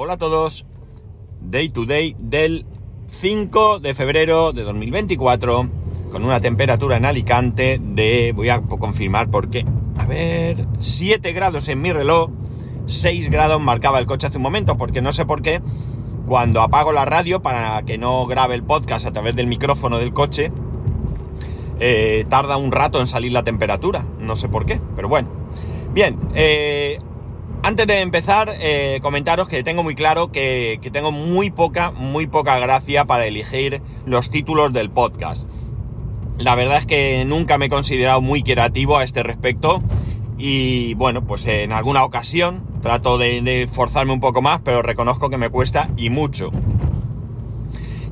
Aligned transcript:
Hola 0.00 0.12
a 0.12 0.16
todos. 0.16 0.64
Day 1.40 1.70
to 1.70 1.84
day 1.84 2.14
del 2.20 2.66
5 3.10 3.80
de 3.80 3.94
febrero 3.94 4.52
de 4.52 4.62
2024 4.62 5.68
con 6.12 6.24
una 6.24 6.38
temperatura 6.38 6.98
en 6.98 7.04
Alicante 7.04 7.80
de, 7.82 8.32
voy 8.32 8.48
a 8.48 8.60
confirmar 8.60 9.28
por 9.28 9.50
qué, 9.50 9.66
a 9.96 10.06
ver, 10.06 10.68
7 10.78 11.32
grados 11.32 11.66
en 11.66 11.82
mi 11.82 11.92
reloj, 11.92 12.30
6 12.86 13.28
grados 13.28 13.60
marcaba 13.60 13.98
el 13.98 14.06
coche 14.06 14.28
hace 14.28 14.36
un 14.36 14.44
momento, 14.44 14.76
porque 14.76 15.02
no 15.02 15.10
sé 15.10 15.26
por 15.26 15.42
qué, 15.42 15.60
cuando 16.26 16.60
apago 16.60 16.92
la 16.92 17.04
radio 17.04 17.42
para 17.42 17.82
que 17.82 17.98
no 17.98 18.24
grabe 18.26 18.54
el 18.54 18.62
podcast 18.62 19.04
a 19.04 19.12
través 19.12 19.34
del 19.34 19.48
micrófono 19.48 19.98
del 19.98 20.12
coche, 20.12 20.52
eh, 21.80 22.24
tarda 22.28 22.56
un 22.56 22.70
rato 22.70 23.00
en 23.00 23.08
salir 23.08 23.32
la 23.32 23.42
temperatura, 23.42 24.06
no 24.20 24.36
sé 24.36 24.48
por 24.48 24.64
qué, 24.64 24.80
pero 24.94 25.08
bueno. 25.08 25.28
Bien, 25.92 26.16
eh, 26.34 26.98
antes 27.62 27.86
de 27.86 28.00
empezar, 28.00 28.54
eh, 28.60 28.98
comentaros 29.02 29.48
que 29.48 29.62
tengo 29.62 29.82
muy 29.82 29.94
claro 29.94 30.30
que, 30.30 30.78
que, 30.80 30.90
tengo 30.90 31.12
muy 31.12 31.50
poca, 31.50 31.90
muy 31.90 32.26
poca 32.26 32.58
gracia 32.58 33.04
para 33.04 33.26
elegir 33.26 33.82
los 34.06 34.30
títulos 34.30 34.72
del 34.72 34.90
podcast. 34.90 35.46
La 36.38 36.54
verdad 36.54 36.78
es 36.78 36.86
que 36.86 37.24
nunca 37.24 37.58
me 37.58 37.66
he 37.66 37.68
considerado 37.68 38.20
muy 38.20 38.42
creativo 38.42 38.96
a 38.96 39.04
este 39.04 39.22
respecto 39.22 39.82
y 40.38 40.94
bueno, 40.94 41.26
pues 41.26 41.46
en 41.46 41.72
alguna 41.72 42.04
ocasión 42.04 42.62
trato 42.80 43.18
de, 43.18 43.42
de 43.42 43.66
forzarme 43.66 44.12
un 44.12 44.20
poco 44.20 44.40
más, 44.40 44.60
pero 44.62 44.82
reconozco 44.82 45.30
que 45.30 45.36
me 45.36 45.50
cuesta 45.50 45.90
y 45.96 46.10
mucho. 46.10 46.52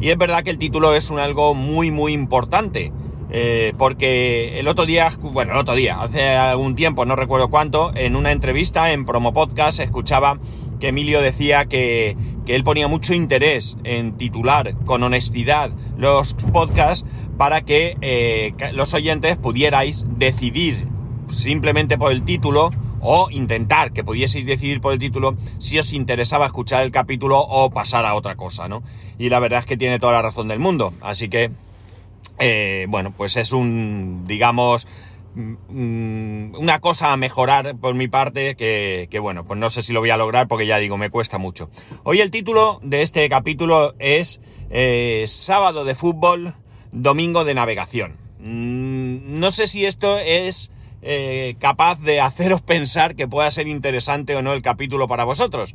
Y 0.01 0.11
es 0.11 0.19
verdad 0.19 0.43
que 0.43 0.51
el 0.51 0.59
título 0.59 0.95
es 0.95 1.11
un 1.11 1.19
algo 1.19 1.55
muy, 1.55 1.91
muy 1.91 2.13
importante. 2.13 2.93
Eh, 3.31 3.73
porque 3.77 4.61
el 4.61 4.69
otro 4.69 4.87
día, 4.87 5.11
bueno, 5.21 5.53
el 5.53 5.59
otro 5.59 5.75
día, 5.75 6.01
hace 6.01 6.29
algún 6.29 6.77
tiempo, 6.77 7.05
no 7.05 7.17
recuerdo 7.17 7.49
cuánto, 7.49 7.93
en 7.95 8.17
una 8.17 8.33
entrevista 8.33 8.93
en 8.93 9.05
Promo 9.05 9.33
Podcast 9.33 9.81
escuchaba 9.81 10.39
que 10.79 10.89
Emilio 10.89 11.21
decía 11.21 11.67
que, 11.67 12.17
que 12.45 12.55
él 12.55 12.65
ponía 12.65 12.89
mucho 12.89 13.15
interés 13.15 13.77
en 13.85 14.13
titular 14.17 14.77
con 14.85 15.03
honestidad 15.03 15.71
los 15.97 16.35
podcasts 16.35 17.05
para 17.37 17.63
que 17.63 17.97
eh, 18.01 18.55
los 18.73 18.95
oyentes 18.95 19.37
pudierais 19.37 20.07
decidir 20.17 20.89
simplemente 21.31 21.99
por 21.99 22.13
el 22.13 22.23
título 22.23 22.71
o 23.01 23.29
intentar 23.31 23.93
que 23.93 24.05
pudieseis 24.05 24.47
decidir 24.47 24.81
por 24.81 24.93
el 24.93 24.99
título 24.99 25.37
si 25.59 25.79
os 25.79 25.93
interesaba 25.93 26.47
escuchar 26.47 26.83
el 26.83 26.91
capítulo 26.91 27.39
o 27.39 27.71
pasar 27.71 28.05
a 28.05 28.15
otra 28.15 28.37
cosa, 28.37 28.69
¿no? 28.69 28.83
Y 29.19 29.29
la 29.29 29.39
verdad 29.39 29.61
es 29.61 29.67
que 29.67 29.77
tiene 29.77 29.99
toda 29.99 30.15
la 30.15 30.23
razón 30.23 30.49
del 30.49 30.59
mundo, 30.59 30.93
así 31.01 31.29
que 31.29 31.51
eh, 32.39 32.87
bueno, 32.89 33.13
pues 33.17 33.37
es 33.37 33.53
un, 33.53 34.25
digamos, 34.27 34.87
mm, 35.35 36.55
una 36.57 36.81
cosa 36.81 37.13
a 37.13 37.17
mejorar 37.17 37.77
por 37.77 37.95
mi 37.95 38.09
parte 38.09 38.57
que, 38.57 39.09
que, 39.11 39.19
bueno, 39.19 39.45
pues 39.45 39.59
no 39.59 39.71
sé 39.71 39.83
si 39.83 39.93
lo 39.93 40.01
voy 40.01 40.11
a 40.11 40.17
lograr 40.17 40.49
porque 40.49 40.67
ya 40.67 40.79
digo, 40.79 40.97
me 40.97 41.11
cuesta 41.11 41.39
mucho. 41.39 41.71
Hoy 42.05 42.21
el 42.21 42.31
título 42.31 42.81
de 42.83 43.03
este 43.03 43.29
capítulo 43.29 43.95
es 43.99 44.41
eh, 44.71 45.25
Sábado 45.29 45.85
de 45.85 45.95
fútbol, 45.95 46.55
Domingo 46.93 47.45
de 47.45 47.55
navegación. 47.55 48.17
Mm, 48.41 49.39
no 49.41 49.51
sé 49.51 49.67
si 49.67 49.87
esto 49.87 50.19
es 50.19 50.71
eh, 51.03 51.57
capaz 51.59 52.01
de 52.01 52.21
haceros 52.21 52.63
pensar 52.63 53.15
que 53.15 53.29
pueda 53.29 53.51
ser 53.51 53.69
interesante 53.69 54.35
o 54.37 54.43
no 54.43 54.53
el 54.53 54.63
capítulo 54.63 55.09
para 55.09 55.25
vosotros. 55.25 55.75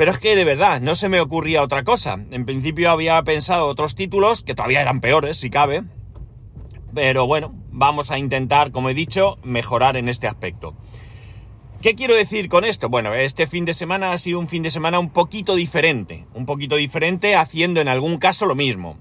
Pero 0.00 0.12
es 0.12 0.18
que 0.18 0.34
de 0.34 0.46
verdad, 0.46 0.80
no 0.80 0.94
se 0.94 1.10
me 1.10 1.20
ocurría 1.20 1.62
otra 1.62 1.84
cosa. 1.84 2.18
En 2.30 2.46
principio 2.46 2.90
había 2.90 3.22
pensado 3.22 3.66
otros 3.66 3.94
títulos, 3.94 4.42
que 4.42 4.54
todavía 4.54 4.80
eran 4.80 5.02
peores, 5.02 5.36
si 5.36 5.50
cabe. 5.50 5.82
Pero 6.94 7.26
bueno, 7.26 7.52
vamos 7.70 8.10
a 8.10 8.16
intentar, 8.16 8.70
como 8.70 8.88
he 8.88 8.94
dicho, 8.94 9.36
mejorar 9.42 9.98
en 9.98 10.08
este 10.08 10.26
aspecto. 10.26 10.74
¿Qué 11.82 11.96
quiero 11.96 12.14
decir 12.14 12.48
con 12.48 12.64
esto? 12.64 12.88
Bueno, 12.88 13.12
este 13.12 13.46
fin 13.46 13.66
de 13.66 13.74
semana 13.74 14.12
ha 14.12 14.16
sido 14.16 14.38
un 14.38 14.48
fin 14.48 14.62
de 14.62 14.70
semana 14.70 14.98
un 14.98 15.10
poquito 15.10 15.54
diferente. 15.54 16.24
Un 16.32 16.46
poquito 16.46 16.76
diferente 16.76 17.36
haciendo 17.36 17.82
en 17.82 17.88
algún 17.88 18.16
caso 18.16 18.46
lo 18.46 18.54
mismo. 18.54 18.96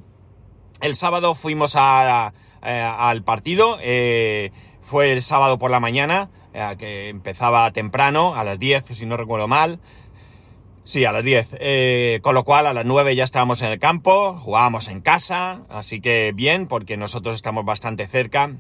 El 0.82 0.98
sábado 0.98 1.34
fuimos 1.34 1.78
a, 1.78 2.34
al 2.60 3.24
partido. 3.24 3.78
Eh, 3.82 4.52
fue 4.82 5.14
el 5.14 5.22
sábado 5.22 5.60
por 5.60 5.72
la 5.72 5.80
mañana, 5.80 6.30
eh, 6.54 6.76
que 6.78 7.08
empezaba 7.08 7.72
temprano, 7.72 8.36
a 8.36 8.44
las 8.44 8.60
10, 8.60 8.84
si 8.88 9.06
no 9.06 9.16
recuerdo 9.16 9.48
mal. 9.48 9.80
Sí, 10.90 11.06
a 11.06 11.12
las 11.12 11.24
10. 11.24 11.50
Eh, 11.60 12.20
con 12.24 12.34
lo 12.34 12.44
cual 12.44 12.66
a 12.66 12.74
las 12.74 12.84
9 12.84 13.16
ya 13.16 13.24
estábamos 13.24 13.62
en 13.62 13.70
el 13.70 13.78
campo, 13.78 14.36
jugábamos 14.36 14.88
en 14.88 15.02
casa, 15.02 15.62
así 15.70 16.02
que 16.02 16.32
bien, 16.34 16.66
porque 16.66 16.98
nosotros 16.98 17.36
estamos 17.36 17.64
bastante 17.64 18.08
cerca. 18.08 18.56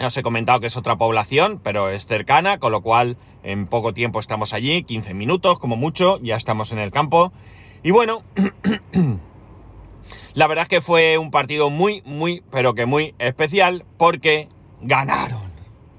Os 0.00 0.16
he 0.16 0.22
comentado 0.22 0.60
que 0.60 0.68
es 0.68 0.78
otra 0.78 0.96
población, 0.96 1.60
pero 1.62 1.90
es 1.90 2.06
cercana, 2.06 2.56
con 2.56 2.72
lo 2.72 2.80
cual 2.80 3.18
en 3.42 3.66
poco 3.66 3.92
tiempo 3.92 4.18
estamos 4.18 4.54
allí, 4.54 4.82
15 4.82 5.12
minutos 5.12 5.58
como 5.58 5.76
mucho, 5.76 6.18
ya 6.22 6.36
estamos 6.36 6.72
en 6.72 6.78
el 6.78 6.90
campo. 6.90 7.34
Y 7.82 7.90
bueno, 7.90 8.24
la 10.32 10.46
verdad 10.46 10.62
es 10.62 10.68
que 10.70 10.80
fue 10.80 11.18
un 11.18 11.30
partido 11.30 11.68
muy, 11.68 12.02
muy, 12.06 12.42
pero 12.50 12.72
que 12.72 12.86
muy 12.86 13.14
especial 13.18 13.84
porque 13.98 14.48
ganaron. 14.80 15.52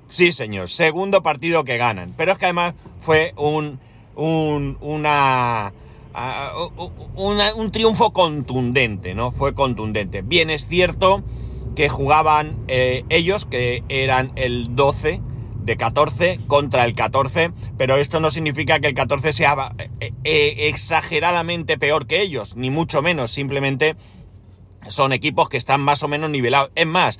Sí, 0.10 0.32
señor, 0.32 0.70
segundo 0.70 1.22
partido 1.22 1.64
que 1.64 1.78
ganan. 1.78 2.16
Pero 2.18 2.32
es 2.32 2.40
que 2.40 2.46
además 2.46 2.74
fue 3.02 3.34
un 3.38 3.80
un, 4.16 4.78
una, 4.82 5.74
uh, 6.14 6.92
una, 7.16 7.54
un 7.56 7.72
triunfo 7.72 8.14
contundente, 8.14 9.16
¿no? 9.16 9.32
Fue 9.32 9.54
contundente. 9.54 10.22
Bien 10.22 10.50
es 10.50 10.68
cierto 10.68 11.24
que 11.76 11.90
jugaban 11.90 12.58
eh, 12.68 13.04
ellos, 13.10 13.46
que 13.46 13.84
eran 13.90 14.32
el 14.36 14.76
12 14.76 15.22
de 15.64 15.78
14 15.78 16.40
contra 16.48 16.86
el 16.86 16.94
14, 16.94 17.52
pero 17.78 17.98
esto 17.98 18.20
no 18.20 18.32
significa 18.32 18.80
que 18.80 18.88
el 18.88 18.94
14 18.94 19.34
sea 19.34 19.74
eh, 19.78 20.12
eh, 20.24 20.68
exageradamente 20.68 21.78
peor 21.78 22.06
que 22.06 22.22
ellos, 22.22 22.56
ni 22.56 22.70
mucho 22.70 23.02
menos, 23.02 23.32
simplemente 23.32 23.96
son 24.90 25.14
equipos 25.14 25.48
que 25.48 25.58
están 25.58 25.82
más 25.82 26.04
o 26.04 26.08
menos 26.08 26.30
nivelados. 26.30 26.72
Es 26.76 26.86
más, 26.86 27.20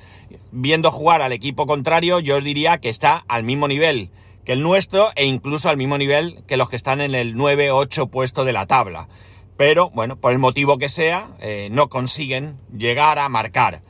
viendo 0.52 0.90
jugar 0.90 1.22
al 1.22 1.32
equipo 1.32 1.66
contrario, 1.66 2.20
yo 2.20 2.36
os 2.36 2.44
diría 2.44 2.78
que 2.78 2.90
está 2.90 3.24
al 3.26 3.42
mismo 3.42 3.68
nivel 3.68 4.10
que 4.44 4.52
el 4.52 4.62
nuestro 4.62 5.10
e 5.16 5.26
incluso 5.26 5.68
al 5.68 5.76
mismo 5.76 5.98
nivel 5.98 6.44
que 6.46 6.56
los 6.56 6.70
que 6.70 6.76
están 6.76 7.00
en 7.00 7.14
el 7.14 7.34
9-8 7.34 8.10
puesto 8.10 8.44
de 8.44 8.52
la 8.52 8.66
tabla. 8.66 9.08
Pero 9.56 9.90
bueno, 9.90 10.16
por 10.16 10.32
el 10.32 10.38
motivo 10.38 10.78
que 10.78 10.88
sea, 10.88 11.30
eh, 11.40 11.68
no 11.70 11.88
consiguen 11.88 12.58
llegar 12.76 13.18
a 13.18 13.28
marcar. 13.28 13.82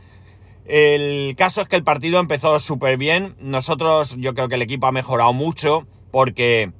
El 0.66 1.34
caso 1.36 1.60
es 1.60 1.68
que 1.68 1.76
el 1.76 1.84
partido 1.84 2.20
empezó 2.20 2.58
súper 2.60 2.96
bien. 2.96 3.36
Nosotros, 3.38 4.16
yo 4.18 4.34
creo 4.34 4.48
que 4.48 4.54
el 4.54 4.62
equipo 4.62 4.86
ha 4.86 4.92
mejorado 4.92 5.32
mucho 5.32 5.86
porque, 6.10 6.72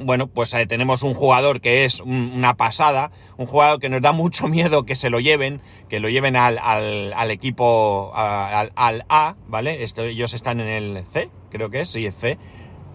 bueno, 0.00 0.26
pues 0.26 0.52
eh, 0.54 0.66
tenemos 0.66 1.02
un 1.02 1.14
jugador 1.14 1.60
que 1.60 1.84
es 1.84 2.00
un, 2.00 2.32
una 2.34 2.54
pasada, 2.56 3.10
un 3.36 3.46
jugador 3.46 3.78
que 3.78 3.88
nos 3.88 4.02
da 4.02 4.12
mucho 4.12 4.48
miedo 4.48 4.84
que 4.84 4.96
se 4.96 5.10
lo 5.10 5.20
lleven, 5.20 5.60
que 5.88 6.00
lo 6.00 6.08
lleven 6.08 6.36
al, 6.36 6.58
al, 6.58 7.30
equipo, 7.30 8.12
al, 8.14 8.72
al, 8.74 9.04
A, 9.08 9.36
¿vale? 9.46 9.84
Esto, 9.84 10.02
ellos 10.02 10.34
están 10.34 10.60
en 10.60 10.68
el 10.68 11.04
C, 11.06 11.30
creo 11.50 11.70
que 11.70 11.80
es, 11.80 11.88
sí, 11.90 12.06
es 12.06 12.14
C. 12.14 12.38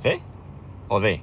¿C? 0.03 0.19
¿O 0.89 0.99
D? 0.99 1.21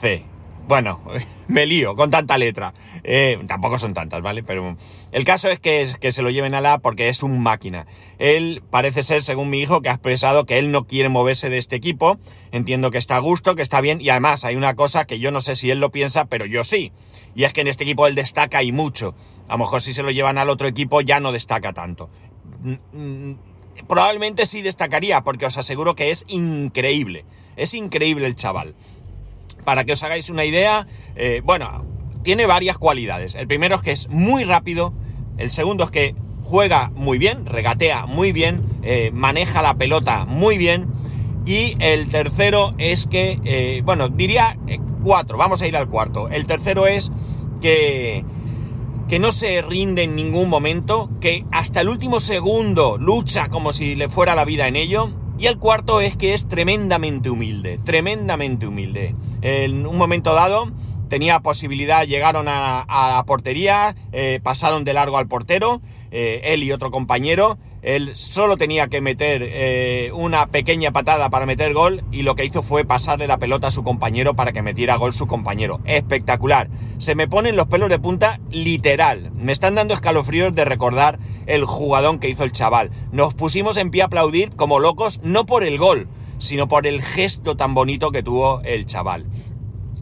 C. 0.00 0.24
Bueno, 0.68 1.00
me 1.48 1.64
lío 1.64 1.96
con 1.96 2.10
tanta 2.10 2.36
letra. 2.36 2.74
Eh, 3.02 3.42
tampoco 3.48 3.78
son 3.78 3.94
tantas, 3.94 4.20
¿vale? 4.20 4.42
Pero 4.42 4.76
el 5.12 5.24
caso 5.24 5.48
es 5.48 5.58
que, 5.60 5.88
que 5.98 6.12
se 6.12 6.20
lo 6.20 6.28
lleven 6.28 6.54
a 6.54 6.60
la 6.60 6.78
porque 6.78 7.08
es 7.08 7.22
un 7.22 7.40
máquina. 7.40 7.86
Él 8.18 8.62
parece 8.70 9.02
ser, 9.02 9.22
según 9.22 9.48
mi 9.48 9.60
hijo, 9.60 9.80
que 9.80 9.88
ha 9.88 9.94
expresado 9.94 10.44
que 10.44 10.58
él 10.58 10.70
no 10.70 10.86
quiere 10.86 11.08
moverse 11.08 11.48
de 11.48 11.56
este 11.56 11.74
equipo. 11.74 12.18
Entiendo 12.52 12.90
que 12.90 12.98
está 12.98 13.16
a 13.16 13.20
gusto, 13.20 13.56
que 13.56 13.62
está 13.62 13.80
bien. 13.80 14.02
Y 14.02 14.10
además 14.10 14.44
hay 14.44 14.56
una 14.56 14.74
cosa 14.74 15.06
que 15.06 15.18
yo 15.18 15.30
no 15.30 15.40
sé 15.40 15.56
si 15.56 15.70
él 15.70 15.80
lo 15.80 15.90
piensa, 15.90 16.26
pero 16.26 16.44
yo 16.44 16.64
sí. 16.64 16.92
Y 17.34 17.44
es 17.44 17.54
que 17.54 17.62
en 17.62 17.68
este 17.68 17.84
equipo 17.84 18.06
él 18.06 18.14
destaca 18.14 18.62
y 18.62 18.70
mucho. 18.70 19.14
A 19.48 19.52
lo 19.52 19.60
mejor 19.60 19.80
si 19.80 19.94
se 19.94 20.02
lo 20.02 20.10
llevan 20.10 20.36
al 20.36 20.50
otro 20.50 20.68
equipo 20.68 21.00
ya 21.00 21.18
no 21.18 21.32
destaca 21.32 21.72
tanto. 21.72 22.10
Probablemente 23.86 24.44
sí 24.44 24.60
destacaría, 24.60 25.22
porque 25.22 25.46
os 25.46 25.56
aseguro 25.56 25.94
que 25.94 26.10
es 26.10 26.26
increíble. 26.28 27.24
Es 27.58 27.74
increíble 27.74 28.26
el 28.26 28.36
chaval. 28.36 28.74
Para 29.64 29.84
que 29.84 29.92
os 29.92 30.02
hagáis 30.02 30.30
una 30.30 30.44
idea, 30.44 30.86
eh, 31.16 31.42
bueno, 31.44 31.84
tiene 32.22 32.46
varias 32.46 32.78
cualidades. 32.78 33.34
El 33.34 33.46
primero 33.46 33.76
es 33.76 33.82
que 33.82 33.92
es 33.92 34.08
muy 34.08 34.44
rápido. 34.44 34.94
El 35.36 35.50
segundo 35.50 35.84
es 35.84 35.90
que 35.90 36.14
juega 36.42 36.90
muy 36.94 37.18
bien, 37.18 37.44
regatea 37.44 38.06
muy 38.06 38.32
bien, 38.32 38.64
eh, 38.82 39.10
maneja 39.12 39.60
la 39.60 39.74
pelota 39.74 40.24
muy 40.24 40.56
bien. 40.56 40.86
Y 41.44 41.76
el 41.80 42.08
tercero 42.08 42.74
es 42.78 43.06
que, 43.06 43.40
eh, 43.44 43.82
bueno, 43.84 44.08
diría 44.08 44.56
cuatro, 45.02 45.36
vamos 45.36 45.60
a 45.62 45.66
ir 45.66 45.76
al 45.76 45.88
cuarto. 45.88 46.28
El 46.28 46.46
tercero 46.46 46.86
es 46.86 47.10
que, 47.60 48.24
que 49.08 49.18
no 49.18 49.32
se 49.32 49.62
rinde 49.62 50.02
en 50.02 50.14
ningún 50.14 50.48
momento, 50.48 51.10
que 51.20 51.44
hasta 51.50 51.80
el 51.80 51.88
último 51.88 52.20
segundo 52.20 52.98
lucha 52.98 53.48
como 53.48 53.72
si 53.72 53.94
le 53.94 54.08
fuera 54.08 54.34
la 54.34 54.44
vida 54.44 54.68
en 54.68 54.76
ello 54.76 55.12
y 55.38 55.46
el 55.46 55.58
cuarto 55.58 56.00
es 56.00 56.16
que 56.16 56.34
es 56.34 56.48
tremendamente 56.48 57.30
humilde, 57.30 57.78
tremendamente 57.84 58.66
humilde. 58.66 59.14
En 59.40 59.86
un 59.86 59.96
momento 59.96 60.34
dado 60.34 60.72
tenía 61.08 61.40
posibilidad, 61.40 62.04
llegaron 62.04 62.48
a, 62.48 62.80
a 62.80 63.16
la 63.16 63.24
portería, 63.24 63.94
eh, 64.12 64.40
pasaron 64.42 64.84
de 64.84 64.92
largo 64.92 65.16
al 65.16 65.28
portero, 65.28 65.80
eh, 66.10 66.40
él 66.44 66.62
y 66.62 66.72
otro 66.72 66.90
compañero, 66.90 67.58
él 67.82 68.16
solo 68.16 68.56
tenía 68.56 68.88
que 68.88 69.00
meter 69.00 69.42
eh, 69.44 70.10
una 70.12 70.48
pequeña 70.48 70.90
patada 70.90 71.30
para 71.30 71.46
meter 71.46 71.72
gol 71.74 72.02
y 72.10 72.22
lo 72.22 72.34
que 72.34 72.44
hizo 72.44 72.62
fue 72.62 72.84
pasarle 72.84 73.26
la 73.26 73.38
pelota 73.38 73.68
a 73.68 73.70
su 73.70 73.84
compañero 73.84 74.34
para 74.34 74.52
que 74.52 74.62
metiera 74.62 74.96
gol 74.96 75.12
su 75.12 75.26
compañero. 75.26 75.80
Espectacular. 75.84 76.68
Se 76.98 77.14
me 77.14 77.28
ponen 77.28 77.56
los 77.56 77.66
pelos 77.66 77.88
de 77.88 77.98
punta 77.98 78.40
literal. 78.50 79.30
Me 79.34 79.52
están 79.52 79.76
dando 79.76 79.94
escalofríos 79.94 80.54
de 80.54 80.64
recordar 80.64 81.18
el 81.46 81.64
jugadón 81.64 82.18
que 82.18 82.28
hizo 82.28 82.44
el 82.44 82.52
chaval. 82.52 82.90
Nos 83.12 83.34
pusimos 83.34 83.76
en 83.76 83.90
pie 83.90 84.02
a 84.02 84.06
aplaudir 84.06 84.50
como 84.56 84.80
locos, 84.80 85.20
no 85.22 85.46
por 85.46 85.62
el 85.62 85.78
gol, 85.78 86.08
sino 86.38 86.68
por 86.68 86.86
el 86.86 87.02
gesto 87.02 87.56
tan 87.56 87.74
bonito 87.74 88.10
que 88.10 88.22
tuvo 88.22 88.60
el 88.62 88.86
chaval. 88.86 89.26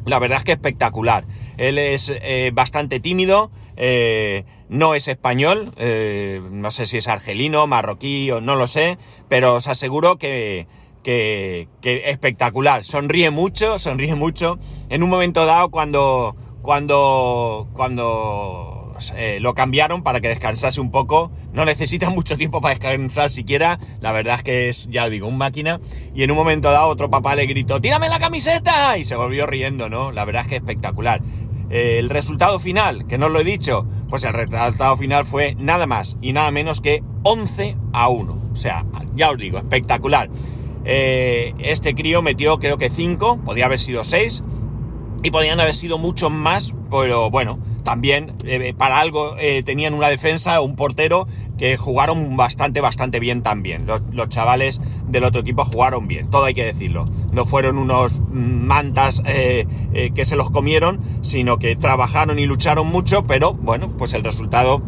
La 0.07 0.19
verdad 0.19 0.39
es 0.39 0.45
que 0.45 0.53
espectacular. 0.53 1.27
Él 1.59 1.79
es 1.79 2.13
eh, 2.15 2.53
bastante 2.55 3.01
tímido, 3.01 3.51
eh, 3.77 4.45
no 4.69 4.95
es 4.95 5.09
español, 5.09 5.73
eh, 5.77 6.41
no 6.51 6.71
sé 6.71 6.87
si 6.87 6.99
es 6.99 7.09
argelino, 7.09 7.67
marroquí 7.67 8.31
o 8.31 8.41
no 8.41 8.57
lo 8.57 8.67
sé, 8.67 8.99
pero 9.29 9.57
os 9.57 9.69
aseguro 9.69 10.17
que, 10.17 10.67
que, 11.03 11.69
espectacular. 12.07 12.85
Sonríe 12.85 13.31
mucho, 13.31 13.79
sonríe 13.79 14.15
mucho. 14.15 14.59
En 14.89 15.03
un 15.03 15.11
momento 15.11 15.47
dado 15.47 15.71
cuando, 15.71 16.35
cuando, 16.63 17.69
cuando 17.75 18.97
eh, 19.15 19.39
lo 19.41 19.55
cambiaron 19.55 20.03
para 20.03 20.21
que 20.21 20.29
descansase 20.29 20.81
un 20.81 20.91
poco, 20.91 21.31
no 21.53 21.65
necesita 21.65 22.11
mucho 22.11 22.37
tiempo 22.37 22.61
para 22.61 22.75
descansar 22.75 23.31
siquiera, 23.31 23.79
la 24.01 24.13
verdad 24.13 24.37
es 24.37 24.43
que 24.43 24.69
es, 24.69 24.89
ya 24.91 25.09
digo, 25.09 25.29
un 25.29 25.39
máquina. 25.39 25.81
Y 26.15 26.25
en 26.25 26.31
un 26.33 26.37
momento 26.37 26.73
dado 26.73 26.89
otro 26.89 27.09
papá 27.09 27.37
le 27.37 27.47
gritó, 27.47 27.81
tírame 27.81 28.09
la 28.09 28.19
camiseta 28.19 28.99
y 28.99 29.05
se 29.05 29.15
volvió 29.15 29.47
riendo, 29.47 29.89
¿no? 29.89 30.11
La 30.11 30.25
verdad 30.25 30.43
es 30.43 30.49
que 30.49 30.57
espectacular. 30.57 31.23
Eh, 31.71 31.99
el 31.99 32.11
resultado 32.11 32.59
final, 32.59 33.07
que 33.07 33.19
no 33.19 33.29
lo 33.29 33.41
he 33.41 33.45
dicho, 33.45 33.87
pues 34.09 34.25
el 34.25 34.33
resultado 34.33 34.97
final 34.97 35.27
fue 35.27 35.55
nada 35.57 35.87
más 35.87 36.17
y 36.21 36.33
nada 36.33 36.51
menos 36.51 36.81
que 36.81 37.03
11 37.23 37.77
a 37.93 38.09
1. 38.09 38.43
O 38.53 38.57
sea, 38.57 38.85
ya 39.15 39.31
os 39.31 39.39
digo, 39.39 39.59
espectacular. 39.59 40.29
Eh, 40.85 41.55
este 41.59 41.95
crío 41.95 42.23
metió 42.23 42.59
creo 42.59 42.79
que 42.79 42.91
5, 42.91 43.41
podía 43.45 43.67
haber 43.67 43.81
sido 43.81 44.05
6 44.05 44.45
y 45.23 45.31
podían 45.31 45.59
haber 45.59 45.75
sido 45.75 45.99
muchos 45.99 46.31
más, 46.31 46.73
pero 46.91 47.31
bueno, 47.31 47.59
también 47.83 48.35
eh, 48.45 48.73
para 48.77 49.01
algo 49.01 49.35
tenían 49.65 49.95
una 49.95 50.09
defensa, 50.09 50.61
un 50.61 50.77
portero 50.77 51.27
que 51.57 51.77
jugaron 51.77 52.37
bastante, 52.37 52.81
bastante 52.81 53.21
bien 53.21 53.43
también. 53.43 53.87
Los, 53.87 54.29
chavales 54.29 54.81
del 55.07 55.25
otro 55.25 55.41
equipo 55.41 55.65
jugaron 55.65 56.09
bien, 56.09 56.31
todo 56.31 56.45
hay 56.45 56.55
que 56.55 56.65
decirlo. 56.65 57.05
No 57.33 57.47
fueron 57.47 57.79
unos 57.79 58.21
mantas 58.31 59.23
eh, 59.25 59.67
eh, 59.95 60.11
que 60.15 60.25
se 60.25 60.37
los 60.37 60.51
comieron, 60.51 61.01
sino 61.23 61.59
que 61.59 61.77
trabajaron 61.77 62.39
y 62.39 62.47
lucharon 62.47 62.89
mucho, 62.89 63.27
pero 63.27 63.55
bueno, 63.55 63.97
pues 63.97 64.15
el 64.15 64.25
resultado 64.25 64.83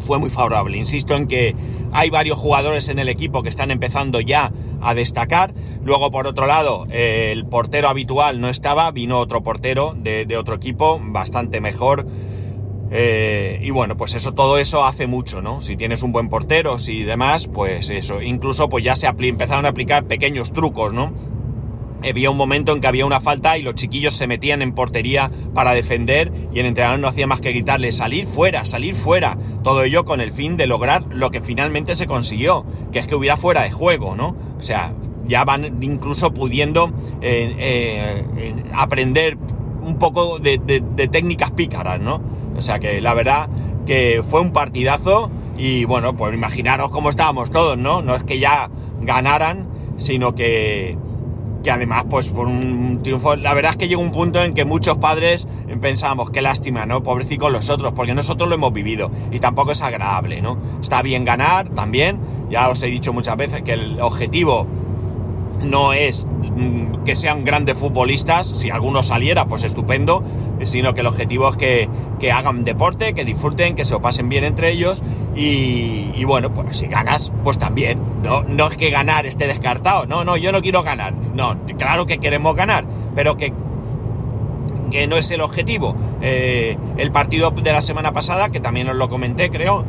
fue 0.00 0.18
muy 0.18 0.30
favorable. 0.30 0.76
Insisto 0.76 1.16
en 1.16 1.26
que 1.26 1.56
hay 1.92 2.10
varios 2.10 2.38
jugadores 2.38 2.88
en 2.88 2.98
el 2.98 3.08
equipo 3.08 3.42
que 3.42 3.48
están 3.48 3.70
empezando 3.70 4.20
ya 4.20 4.52
a 4.80 4.94
destacar. 4.94 5.54
Luego, 5.82 6.10
por 6.10 6.26
otro 6.26 6.46
lado, 6.46 6.86
el 6.90 7.46
portero 7.46 7.88
habitual 7.88 8.40
no 8.40 8.48
estaba, 8.48 8.90
vino 8.90 9.18
otro 9.18 9.42
portero 9.42 9.96
de 9.96 10.36
otro 10.36 10.54
equipo, 10.54 11.00
bastante 11.02 11.60
mejor. 11.60 12.06
Eh, 12.90 13.60
y 13.62 13.70
bueno, 13.70 13.96
pues 13.96 14.14
eso, 14.14 14.32
todo 14.32 14.58
eso 14.58 14.84
hace 14.84 15.06
mucho, 15.06 15.42
¿no? 15.42 15.60
Si 15.60 15.76
tienes 15.76 16.02
un 16.02 16.12
buen 16.12 16.28
portero, 16.28 16.78
si 16.78 17.04
demás, 17.04 17.48
pues 17.48 17.90
eso. 17.90 18.22
Incluso 18.22 18.68
pues 18.68 18.84
ya 18.84 18.96
se 18.96 19.06
empezaron 19.06 19.66
a 19.66 19.70
aplicar 19.70 20.04
pequeños 20.04 20.52
trucos, 20.52 20.92
¿no? 20.92 21.12
Había 22.08 22.30
un 22.30 22.36
momento 22.36 22.72
en 22.72 22.80
que 22.80 22.86
había 22.86 23.04
una 23.04 23.20
falta 23.20 23.58
y 23.58 23.62
los 23.62 23.74
chiquillos 23.74 24.14
se 24.14 24.28
metían 24.28 24.62
en 24.62 24.72
portería 24.72 25.32
para 25.52 25.72
defender 25.72 26.32
y 26.54 26.60
el 26.60 26.66
entrenador 26.66 27.00
no 27.00 27.08
hacía 27.08 27.26
más 27.26 27.40
que 27.40 27.50
gritarle 27.50 27.90
salir 27.90 28.24
fuera, 28.26 28.64
salir 28.64 28.94
fuera. 28.94 29.36
Todo 29.64 29.82
ello 29.82 30.04
con 30.04 30.20
el 30.20 30.30
fin 30.30 30.56
de 30.56 30.68
lograr 30.68 31.04
lo 31.10 31.32
que 31.32 31.40
finalmente 31.40 31.96
se 31.96 32.06
consiguió, 32.06 32.64
que 32.92 33.00
es 33.00 33.08
que 33.08 33.16
hubiera 33.16 33.36
fuera 33.36 33.64
de 33.64 33.72
juego, 33.72 34.14
¿no? 34.14 34.36
O 34.58 34.62
sea, 34.62 34.92
ya 35.26 35.44
van 35.44 35.82
incluso 35.82 36.32
pudiendo 36.32 36.92
eh, 37.20 37.54
eh, 37.58 38.64
aprender 38.72 39.36
un 39.82 39.98
poco 39.98 40.38
de 40.38 40.58
técnicas 41.10 41.50
pícaras, 41.50 42.00
¿no? 42.00 42.37
O 42.56 42.62
sea 42.62 42.78
que 42.78 43.00
la 43.00 43.14
verdad 43.14 43.48
que 43.86 44.22
fue 44.28 44.40
un 44.40 44.52
partidazo 44.52 45.30
y 45.56 45.84
bueno, 45.84 46.14
pues 46.14 46.34
imaginaros 46.34 46.90
cómo 46.90 47.10
estábamos 47.10 47.50
todos, 47.50 47.76
¿no? 47.76 48.02
No 48.02 48.14
es 48.14 48.22
que 48.22 48.38
ya 48.38 48.70
ganaran, 49.00 49.68
sino 49.96 50.34
que, 50.34 50.96
que 51.62 51.70
además 51.70 52.04
pues 52.08 52.30
fue 52.30 52.46
un 52.46 53.00
triunfo. 53.02 53.36
La 53.36 53.54
verdad 53.54 53.72
es 53.72 53.76
que 53.76 53.88
llegó 53.88 54.02
un 54.02 54.12
punto 54.12 54.42
en 54.42 54.54
que 54.54 54.64
muchos 54.64 54.98
padres 54.98 55.48
pensábamos, 55.80 56.30
qué 56.30 56.42
lástima, 56.42 56.86
¿no? 56.86 57.02
Pobrecicos 57.02 57.50
los 57.52 57.70
otros, 57.70 57.92
porque 57.92 58.14
nosotros 58.14 58.48
lo 58.48 58.54
hemos 58.54 58.72
vivido 58.72 59.10
y 59.30 59.40
tampoco 59.40 59.72
es 59.72 59.82
agradable, 59.82 60.40
¿no? 60.40 60.58
Está 60.80 61.02
bien 61.02 61.24
ganar 61.24 61.68
también, 61.70 62.20
ya 62.50 62.68
os 62.68 62.82
he 62.82 62.86
dicho 62.86 63.12
muchas 63.12 63.36
veces 63.36 63.62
que 63.62 63.72
el 63.72 64.00
objetivo 64.00 64.66
no 65.60 65.92
es 65.92 66.26
que 67.04 67.16
sean 67.16 67.44
grandes 67.44 67.76
futbolistas, 67.76 68.46
si 68.46 68.70
alguno 68.70 69.02
saliera, 69.02 69.46
pues 69.46 69.64
estupendo, 69.64 70.22
sino 70.64 70.94
que 70.94 71.00
el 71.00 71.06
objetivo 71.06 71.48
es 71.48 71.56
que, 71.56 71.88
que 72.18 72.32
hagan 72.32 72.64
deporte, 72.64 73.14
que 73.14 73.24
disfruten, 73.24 73.74
que 73.74 73.84
se 73.84 73.92
lo 73.92 74.00
pasen 74.00 74.28
bien 74.28 74.44
entre 74.44 74.70
ellos 74.70 75.02
y, 75.34 76.10
y, 76.14 76.24
bueno, 76.24 76.52
pues 76.52 76.76
si 76.76 76.86
ganas, 76.86 77.32
pues 77.44 77.58
también. 77.58 78.00
No, 78.22 78.42
no 78.42 78.66
es 78.66 78.76
que 78.76 78.90
ganar 78.90 79.26
esté 79.26 79.46
descartado, 79.46 80.06
no, 80.06 80.24
no, 80.24 80.36
yo 80.36 80.52
no 80.52 80.60
quiero 80.60 80.82
ganar, 80.82 81.14
no, 81.34 81.56
claro 81.78 82.06
que 82.06 82.18
queremos 82.18 82.56
ganar, 82.56 82.84
pero 83.14 83.36
que, 83.36 83.52
que 84.90 85.06
no 85.06 85.16
es 85.16 85.30
el 85.30 85.40
objetivo. 85.40 85.94
Eh, 86.20 86.76
el 86.96 87.12
partido 87.12 87.50
de 87.50 87.72
la 87.72 87.82
semana 87.82 88.12
pasada, 88.12 88.50
que 88.50 88.60
también 88.60 88.88
os 88.88 88.96
lo 88.96 89.08
comenté, 89.08 89.50
creo, 89.50 89.84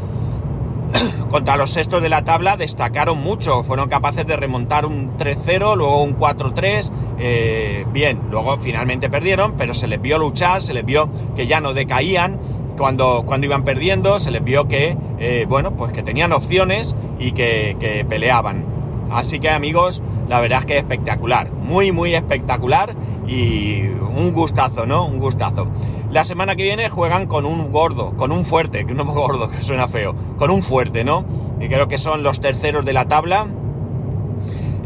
contra 1.30 1.58
los 1.58 1.72
sextos 1.72 2.02
de 2.02 2.10
la 2.10 2.24
tabla 2.24 2.58
destacaron 2.58 3.20
mucho, 3.22 3.64
fueron 3.64 3.90
capaces 3.90 4.26
de 4.26 4.36
remontar 4.36 4.86
un 4.86 5.18
3-0, 5.18 5.76
luego 5.76 6.04
un 6.04 6.18
4-3, 6.18 6.92
eh, 7.20 7.86
bien, 7.92 8.22
luego 8.30 8.58
finalmente 8.58 9.10
perdieron, 9.10 9.54
pero 9.54 9.74
se 9.74 9.88
les 9.88 10.02
vio 10.02 10.18
luchar, 10.18 10.62
se 10.62 10.74
les 10.74 10.86
vio 10.86 11.10
que 11.36 11.48
ya 11.48 11.60
no 11.60 11.74
decaían 11.74 12.40
cuando, 12.78 13.24
cuando 13.26 13.46
iban 13.46 13.64
perdiendo, 13.64 14.20
se 14.20 14.32
les 14.32 14.44
vio 14.44 14.68
que, 14.68 14.98
eh, 15.20 15.46
bueno, 15.50 15.76
pues 15.76 15.92
que 15.92 16.02
tenían 16.02 16.32
opciones 16.32 16.96
y 17.20 17.34
que, 17.34 17.76
que 17.80 18.06
peleaban. 18.06 18.66
Así 19.12 19.40
que 19.40 19.50
amigos, 19.50 20.02
la 20.30 20.40
verdad 20.40 20.60
es 20.60 20.66
que 20.66 20.74
es 20.74 20.80
espectacular, 20.80 21.52
muy, 21.52 21.92
muy 21.92 22.14
espectacular 22.14 22.96
y 23.28 23.82
un 23.82 24.32
gustazo, 24.32 24.86
¿no? 24.86 25.06
Un 25.06 25.20
gustazo. 25.20 25.68
La 26.12 26.24
semana 26.24 26.56
que 26.56 26.64
viene 26.64 26.90
juegan 26.90 27.28
con 27.28 27.46
un 27.46 27.72
gordo, 27.72 28.18
con 28.18 28.32
un 28.32 28.44
fuerte, 28.44 28.86
que 28.86 28.94
no 28.96 29.06
gordo, 29.14 29.50
que 29.50 29.62
suena 29.62 29.88
feo, 29.88 30.16
con 30.38 30.50
un 30.50 30.64
fuerte, 30.64 31.04
¿no? 31.04 31.26
Y 31.60 31.68
creo 31.68 31.88
que 31.88 31.98
son 31.98 32.24
los 32.24 32.42
terceros 32.42 32.84
de 32.84 32.94
la 32.94 33.08
tabla. 33.08 33.48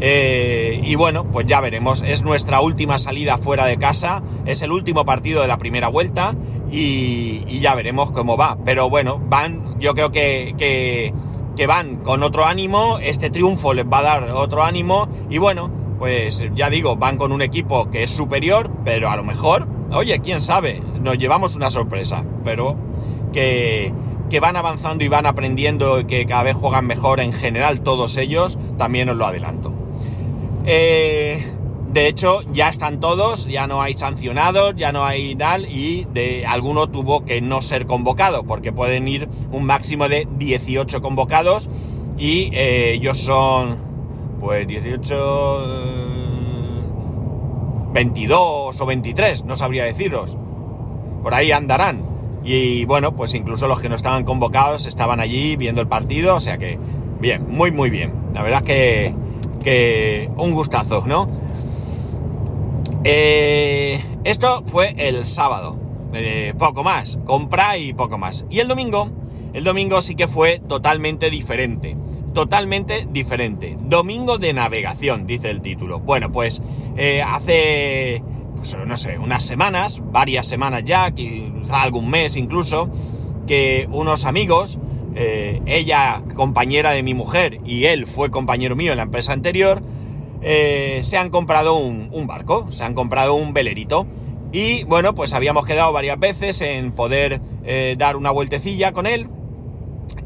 Eh, 0.00 0.80
y 0.84 0.96
bueno, 0.96 1.24
pues 1.30 1.46
ya 1.46 1.60
veremos. 1.60 2.02
Es 2.06 2.22
nuestra 2.22 2.60
última 2.60 2.98
salida 2.98 3.38
fuera 3.38 3.64
de 3.64 3.78
casa. 3.78 4.22
Es 4.44 4.60
el 4.60 4.70
último 4.70 5.06
partido 5.06 5.40
de 5.40 5.48
la 5.48 5.56
primera 5.56 5.88
vuelta. 5.88 6.34
Y, 6.70 7.44
y 7.46 7.60
ya 7.60 7.74
veremos 7.74 8.10
cómo 8.10 8.36
va. 8.36 8.58
Pero 8.64 8.90
bueno, 8.90 9.18
van, 9.18 9.80
yo 9.80 9.94
creo 9.94 10.10
que, 10.10 10.54
que, 10.58 11.14
que 11.56 11.66
van 11.66 11.96
con 11.96 12.22
otro 12.22 12.44
ánimo. 12.44 12.98
Este 12.98 13.30
triunfo 13.30 13.72
les 13.72 13.86
va 13.86 14.00
a 14.00 14.02
dar 14.02 14.30
otro 14.32 14.62
ánimo. 14.62 15.08
Y 15.30 15.38
bueno, 15.38 15.70
pues 15.98 16.44
ya 16.54 16.68
digo, 16.68 16.96
van 16.96 17.16
con 17.16 17.32
un 17.32 17.40
equipo 17.40 17.88
que 17.88 18.02
es 18.02 18.10
superior, 18.10 18.70
pero 18.84 19.10
a 19.10 19.16
lo 19.16 19.24
mejor, 19.24 19.66
oye, 19.94 20.20
quién 20.20 20.42
sabe, 20.42 20.82
nos 21.00 21.18
llevamos 21.18 21.56
una 21.56 21.70
sorpresa, 21.70 22.24
pero 22.44 22.76
que, 23.32 23.92
que 24.30 24.40
van 24.40 24.56
avanzando 24.56 25.04
y 25.04 25.08
van 25.08 25.26
aprendiendo 25.26 26.00
y 26.00 26.04
que 26.04 26.26
cada 26.26 26.44
vez 26.44 26.56
juegan 26.56 26.86
mejor 26.86 27.20
en 27.20 27.32
general 27.32 27.80
todos 27.80 28.16
ellos, 28.16 28.58
también 28.78 29.08
os 29.08 29.16
lo 29.16 29.26
adelanto. 29.26 29.72
Eh, 30.66 31.52
de 31.94 32.08
hecho, 32.08 32.42
ya 32.52 32.70
están 32.70 32.98
todos, 32.98 33.46
ya 33.46 33.68
no 33.68 33.80
hay 33.80 33.94
sancionados, 33.94 34.74
ya 34.76 34.90
no 34.90 35.04
hay 35.04 35.36
tal, 35.36 35.66
y 35.66 36.08
de 36.12 36.44
alguno 36.44 36.88
tuvo 36.88 37.24
que 37.24 37.40
no 37.40 37.62
ser 37.62 37.86
convocado, 37.86 38.42
porque 38.42 38.72
pueden 38.72 39.06
ir 39.06 39.28
un 39.52 39.64
máximo 39.64 40.08
de 40.08 40.26
18 40.36 41.00
convocados, 41.00 41.70
y 42.18 42.50
eh, 42.52 42.94
ellos 42.94 43.18
son, 43.18 43.76
pues 44.40 44.66
18, 44.66 46.03
22 47.94 48.80
o 48.80 48.86
23, 48.86 49.44
no 49.44 49.54
sabría 49.54 49.84
deciros. 49.84 50.36
Por 51.22 51.32
ahí 51.32 51.52
andarán. 51.52 52.04
Y 52.44 52.84
bueno, 52.86 53.14
pues 53.14 53.32
incluso 53.34 53.68
los 53.68 53.80
que 53.80 53.88
no 53.88 53.94
estaban 53.94 54.24
convocados 54.24 54.86
estaban 54.86 55.20
allí 55.20 55.56
viendo 55.56 55.80
el 55.80 55.86
partido, 55.86 56.34
o 56.34 56.40
sea 56.40 56.58
que 56.58 56.78
bien, 57.20 57.46
muy 57.48 57.70
muy 57.70 57.88
bien. 57.88 58.12
La 58.34 58.42
verdad 58.42 58.62
es 58.62 58.66
que, 58.66 59.14
que 59.62 60.30
un 60.36 60.52
gustazo, 60.52 61.04
¿no? 61.06 61.30
Eh, 63.04 64.02
esto 64.24 64.64
fue 64.66 64.94
el 64.98 65.26
sábado, 65.26 65.78
eh, 66.14 66.52
poco 66.58 66.82
más, 66.82 67.16
compra 67.24 67.78
y 67.78 67.94
poco 67.94 68.18
más. 68.18 68.44
Y 68.50 68.58
el 68.58 68.66
domingo, 68.66 69.10
el 69.52 69.62
domingo 69.62 70.02
sí 70.02 70.16
que 70.16 70.26
fue 70.26 70.60
totalmente 70.68 71.30
diferente 71.30 71.96
totalmente 72.34 73.06
diferente. 73.10 73.78
Domingo 73.80 74.36
de 74.36 74.52
navegación, 74.52 75.26
dice 75.26 75.50
el 75.50 75.62
título. 75.62 76.00
Bueno, 76.00 76.30
pues 76.30 76.60
eh, 76.96 77.22
hace, 77.22 78.22
pues, 78.56 78.76
no 78.86 78.96
sé, 78.98 79.18
unas 79.18 79.44
semanas, 79.44 80.02
varias 80.04 80.46
semanas 80.46 80.82
ya, 80.84 81.10
quizá 81.12 81.82
algún 81.82 82.10
mes 82.10 82.36
incluso, 82.36 82.90
que 83.46 83.88
unos 83.90 84.26
amigos 84.26 84.78
eh, 85.14 85.62
ella 85.66 86.22
compañera 86.34 86.90
de 86.90 87.02
mi 87.04 87.14
mujer 87.14 87.60
y 87.64 87.84
él 87.84 88.06
fue 88.06 88.30
compañero 88.30 88.74
mío 88.74 88.90
en 88.90 88.96
la 88.96 89.04
empresa 89.04 89.32
anterior, 89.32 89.82
eh, 90.42 91.00
se 91.02 91.16
han 91.16 91.30
comprado 91.30 91.76
un, 91.76 92.26
barco, 92.26 92.70
se 92.70 92.84
han 92.84 92.94
comprado 92.94 93.34
un 93.34 93.54
velerito. 93.54 94.06
Y 94.52 94.84
bueno, 94.84 95.14
pues 95.14 95.32
habíamos 95.34 95.66
quedado 95.66 95.92
varias 95.92 96.18
veces 96.18 96.60
en 96.60 96.92
poder 96.92 97.40
dar 97.96 98.16
una 98.16 98.30
vueltecilla 98.30 98.92
con 98.92 99.06
él. 99.06 99.26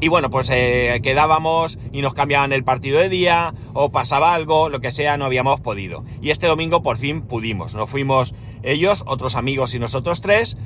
Y 0.01 0.07
bueno, 0.07 0.29
pues 0.29 0.49
eh, 0.49 0.99
quedábamos 1.03 1.77
y 1.91 2.01
nos 2.01 2.13
cambiaban 2.13 2.53
el 2.53 2.63
partido 2.63 2.99
de 2.99 3.09
día 3.09 3.53
o 3.73 3.91
pasaba 3.91 4.33
algo, 4.33 4.69
lo 4.69 4.79
que 4.79 4.91
sea, 4.91 5.17
no 5.17 5.25
habíamos 5.25 5.59
podido. 5.59 6.05
Y 6.21 6.29
este 6.29 6.47
domingo 6.47 6.81
por 6.81 6.97
fin 6.97 7.21
pudimos. 7.21 7.75
Nos 7.75 7.89
fuimos 7.89 8.33
ellos, 8.63 9.03
otros 9.07 9.35
amigos 9.35 9.73
y 9.73 9.79
nosotros 9.79 10.21
tres. 10.21 10.57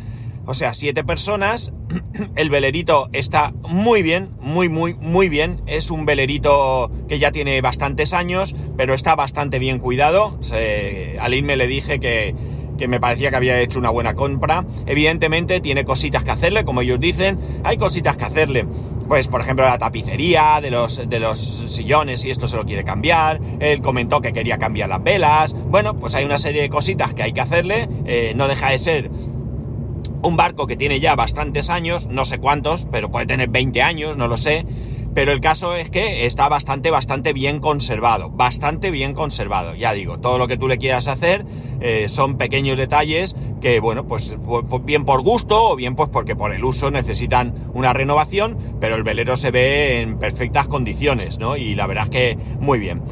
O 0.46 0.54
sea, 0.54 0.74
siete 0.74 1.04
personas. 1.04 1.72
El 2.36 2.50
velerito 2.50 3.10
está 3.14 3.54
muy 3.62 4.04
bien, 4.04 4.32
muy, 4.42 4.70
muy, 4.70 4.94
muy 4.96 5.30
bien. 5.30 5.62
Es 5.66 5.90
un 5.90 6.06
velerito 6.06 6.92
que 7.08 7.18
ya 7.18 7.32
tiene 7.32 7.62
bastantes 7.62 8.14
años, 8.14 8.56
pero 8.78 8.94
está 8.94 9.16
bastante 9.16 9.58
bien 9.58 9.80
cuidado. 9.80 10.38
Se, 10.42 11.18
al 11.20 11.34
irme 11.34 11.56
le 11.56 11.68
dije 11.68 12.00
que, 12.00 12.36
que 12.78 12.88
me 12.88 13.00
parecía 13.00 13.30
que 13.30 13.36
había 13.36 13.60
hecho 13.60 13.80
una 13.80 13.90
buena 13.90 14.14
compra. 14.14 14.66
Evidentemente 14.86 15.62
tiene 15.62 15.86
cositas 15.86 16.24
que 16.24 16.32
hacerle, 16.32 16.64
como 16.64 16.82
ellos 16.82 17.00
dicen, 17.00 17.40
hay 17.64 17.78
cositas 17.78 18.18
que 18.18 18.26
hacerle. 18.26 18.66
Pues 19.08 19.28
por 19.28 19.42
ejemplo 19.42 19.66
la 19.66 19.78
tapicería 19.78 20.60
de 20.62 20.72
los, 20.72 21.08
de 21.10 21.20
los 21.20 21.66
sillones 21.68 22.24
y 22.26 22.32
esto 22.32 22.48
se 22.48 22.58
lo 22.58 22.66
quiere 22.66 22.84
cambiar. 22.84 23.40
Él 23.60 23.82
comentó 23.82 24.22
que 24.22 24.34
quería 24.34 24.58
cambiar 24.58 24.90
las 24.90 25.04
velas. 25.04 25.54
Bueno, 25.54 25.98
pues 26.00 26.16
hay 26.16 26.26
una 26.26 26.40
serie 26.40 26.62
de 26.62 26.70
cositas 26.70 27.14
que 27.14 27.24
hay 27.24 27.34
que 27.34 27.42
hacerle. 27.42 27.90
Eh, 28.06 28.34
no 28.36 28.48
deja 28.48 28.70
de 28.70 28.80
ser 28.80 29.12
un 30.24 30.38
barco 30.38 30.68
que 30.68 30.78
tiene 30.78 31.00
ya 31.00 31.16
bastantes 31.16 31.70
años, 31.70 32.08
no 32.08 32.26
sé 32.26 32.40
cuántos, 32.40 32.88
pero 32.92 33.12
puede 33.12 33.26
tener 33.26 33.50
20 33.50 33.82
años, 33.82 34.18
no 34.18 34.28
lo 34.28 34.38
sé. 34.38 34.66
Pero 35.14 35.32
el 35.32 35.42
caso 35.42 35.76
es 35.76 35.90
que 35.92 36.26
está 36.26 36.50
bastante, 36.50 36.90
bastante 36.90 37.34
bien 37.34 37.60
conservado. 37.60 38.30
Bastante 38.30 38.90
bien 38.90 39.14
conservado. 39.14 39.76
Ya 39.76 39.94
digo, 39.94 40.20
todo 40.20 40.38
lo 40.38 40.48
que 40.48 40.58
tú 40.58 40.68
le 40.68 40.78
quieras 40.78 41.08
hacer 41.08 41.46
eh, 41.82 42.08
son 42.10 42.38
pequeños 42.38 42.78
detalles 42.78 43.36
que, 43.62 43.80
bueno, 43.80 44.08
pues 44.08 44.34
bien 44.84 45.06
por 45.06 45.22
gusto 45.22 45.72
o 45.72 45.76
bien 45.76 45.96
pues 45.96 46.10
porque 46.10 46.36
por 46.36 46.54
el 46.54 46.64
uso 46.64 46.90
necesitan 46.90 47.54
una 47.74 47.94
renovación, 47.94 48.58
pero 48.80 48.96
el 48.96 49.04
velero 49.04 49.36
se 49.36 49.52
ve 49.52 50.02
en 50.02 50.18
perfectas 50.18 50.68
condiciones, 50.68 51.38
¿no? 51.38 51.58
Y 51.58 51.76
la 51.76 51.86
verdad 51.86 52.06
es 52.06 52.10
que 52.10 52.38
muy 52.60 52.80
bien. 52.80 53.04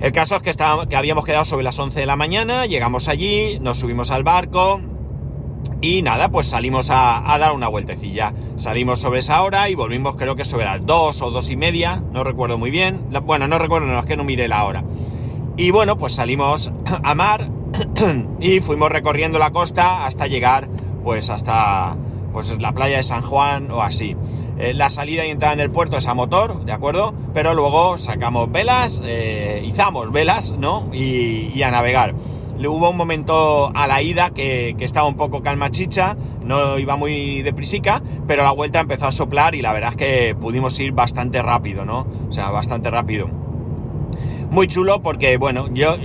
El 0.00 0.12
caso 0.12 0.36
es 0.36 0.42
que, 0.42 0.52
que 0.88 0.96
habíamos 0.96 1.24
quedado 1.24 1.44
sobre 1.44 1.64
las 1.64 1.78
11 1.78 2.00
de 2.00 2.06
la 2.06 2.16
mañana, 2.16 2.66
llegamos 2.66 3.08
allí, 3.08 3.58
nos 3.60 3.78
subimos 3.78 4.10
al 4.10 4.24
barco, 4.24 4.80
y 5.86 6.02
nada, 6.02 6.30
pues 6.30 6.48
salimos 6.48 6.90
a, 6.90 7.22
dar 7.38 7.52
una 7.52 7.68
vueltecilla. 7.68 8.32
Salimos 8.56 8.98
sobre 8.98 9.20
esa 9.20 9.42
hora 9.42 9.68
y 9.68 9.76
volvimos 9.76 10.16
creo 10.16 10.34
que 10.34 10.44
sobre 10.44 10.64
las 10.64 10.84
dos 10.84 11.22
o 11.22 11.30
dos 11.30 11.48
y 11.48 11.56
media, 11.56 12.02
no 12.12 12.24
recuerdo 12.24 12.58
muy 12.58 12.72
bien. 12.72 13.06
Bueno, 13.22 13.46
no 13.46 13.56
recuerdo, 13.60 13.86
no 13.86 13.98
es 14.00 14.04
que 14.04 14.16
no 14.16 14.24
mire 14.24 14.48
la 14.48 14.64
hora. 14.64 14.82
Y 15.56 15.70
bueno, 15.70 15.96
pues 15.96 16.14
salimos 16.14 16.72
a 17.04 17.14
mar 17.14 17.48
y 18.40 18.58
fuimos 18.58 18.90
recorriendo 18.90 19.38
la 19.38 19.52
costa 19.52 20.06
hasta 20.06 20.26
llegar 20.26 20.68
pues 21.04 21.30
hasta 21.30 21.96
pues 22.32 22.60
la 22.60 22.72
playa 22.72 22.96
de 22.96 23.04
San 23.04 23.22
Juan 23.22 23.70
o 23.70 23.80
así. 23.80 24.16
Eh, 24.58 24.74
la 24.74 24.90
salida 24.90 25.24
y 25.24 25.30
entrada 25.30 25.54
en 25.54 25.60
el 25.60 25.70
puerto 25.70 25.98
es 25.98 26.08
a 26.08 26.14
motor, 26.14 26.64
¿de 26.64 26.72
acuerdo? 26.72 27.14
Pero 27.32 27.54
luego 27.54 27.96
sacamos 27.98 28.50
velas, 28.50 29.00
eh, 29.04 29.62
izamos 29.64 30.10
velas, 30.10 30.50
¿no? 30.58 30.88
Y 30.92 31.62
a 31.62 31.70
navegar 31.70 32.14
le 32.58 32.68
hubo 32.68 32.90
un 32.90 32.96
momento 32.96 33.70
a 33.74 33.86
la 33.86 34.02
ida 34.02 34.30
que, 34.30 34.74
estaba 34.78 35.06
un 35.06 35.16
poco 35.16 35.42
calma 35.42 35.70
chicha, 35.70 36.16
no 36.42 36.78
iba 36.78 36.96
muy 36.96 37.42
deprisica, 37.42 38.02
pero 38.26 38.42
la 38.42 38.52
vuelta 38.52 38.80
empezó 38.80 39.06
a 39.06 39.12
soplar 39.12 39.54
y 39.54 39.62
la 39.62 39.72
verdad 39.72 39.90
es 39.90 39.96
que 39.96 40.36
pudimos 40.40 40.78
ir 40.80 40.92
bastante 40.92 41.42
rápido, 41.42 41.84
¿no? 41.84 42.06
O 42.28 42.32
sea, 42.32 42.50
bastante 42.50 42.90
rápido. 42.90 43.28
Muy 44.50 44.68
chulo 44.68 45.02
porque, 45.02 45.36
bueno, 45.36 45.68
yo, 45.74 45.96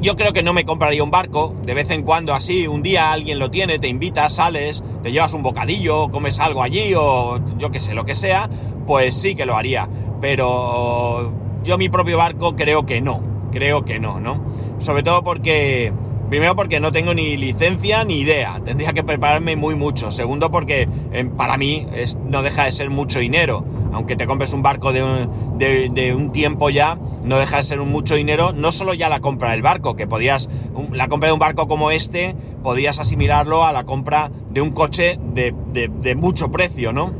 yo 0.00 0.16
creo 0.16 0.32
que 0.32 0.42
no 0.42 0.52
me 0.52 0.64
compraría 0.64 1.04
un 1.04 1.10
barco, 1.10 1.54
de 1.64 1.74
vez 1.74 1.90
en 1.90 2.02
cuando 2.02 2.34
así, 2.34 2.66
un 2.66 2.82
día 2.82 3.12
alguien 3.12 3.38
lo 3.38 3.50
tiene, 3.50 3.78
te 3.78 3.88
invita, 3.88 4.28
sales, 4.30 4.82
te 5.02 5.12
llevas 5.12 5.32
un 5.34 5.42
bocadillo, 5.42 6.10
comes 6.10 6.40
algo 6.40 6.62
allí 6.62 6.94
o 6.96 7.40
yo 7.58 7.70
qué 7.70 7.78
sé, 7.78 7.94
lo 7.94 8.04
que 8.04 8.14
sea, 8.14 8.48
pues 8.86 9.14
sí 9.14 9.34
que 9.34 9.46
lo 9.46 9.56
haría, 9.56 9.88
pero 10.20 11.32
yo 11.62 11.78
mi 11.78 11.88
propio 11.88 12.16
barco 12.16 12.56
creo 12.56 12.84
que 12.84 13.00
no, 13.00 13.31
creo 13.52 13.84
que 13.84 14.00
no, 14.00 14.18
¿no? 14.18 14.42
Sobre 14.80 15.04
todo 15.04 15.22
porque, 15.22 15.92
primero 16.28 16.56
porque 16.56 16.80
no 16.80 16.90
tengo 16.90 17.14
ni 17.14 17.36
licencia 17.36 18.02
ni 18.02 18.18
idea, 18.20 18.60
tendría 18.64 18.92
que 18.92 19.04
prepararme 19.04 19.54
muy 19.54 19.76
mucho. 19.76 20.10
Segundo 20.10 20.50
porque 20.50 20.88
eh, 21.12 21.30
para 21.36 21.56
mí 21.56 21.86
es, 21.94 22.16
no 22.16 22.42
deja 22.42 22.64
de 22.64 22.72
ser 22.72 22.90
mucho 22.90 23.20
dinero. 23.20 23.64
Aunque 23.92 24.16
te 24.16 24.26
compres 24.26 24.54
un 24.54 24.62
barco 24.62 24.90
de 24.92 25.02
un, 25.02 25.58
de, 25.58 26.14
un, 26.16 26.32
tiempo 26.32 26.70
ya, 26.70 26.98
no 27.22 27.36
deja 27.36 27.58
de 27.58 27.62
ser 27.62 27.78
un 27.78 27.90
mucho 27.90 28.14
dinero. 28.14 28.52
No 28.52 28.72
solo 28.72 28.94
ya 28.94 29.10
la 29.10 29.20
compra 29.20 29.50
del 29.50 29.60
barco, 29.60 29.94
que 29.94 30.06
podías, 30.06 30.48
la 30.92 31.08
compra 31.08 31.28
de 31.28 31.34
un 31.34 31.38
barco 31.38 31.68
como 31.68 31.90
este, 31.90 32.34
podías 32.62 32.98
asimilarlo 32.98 33.64
a 33.64 33.72
la 33.72 33.84
compra 33.84 34.30
de 34.50 34.62
un 34.62 34.70
coche 34.70 35.18
de, 35.34 35.54
de, 35.68 35.88
de 35.88 36.14
mucho 36.14 36.50
precio, 36.50 36.94
¿no? 36.94 37.12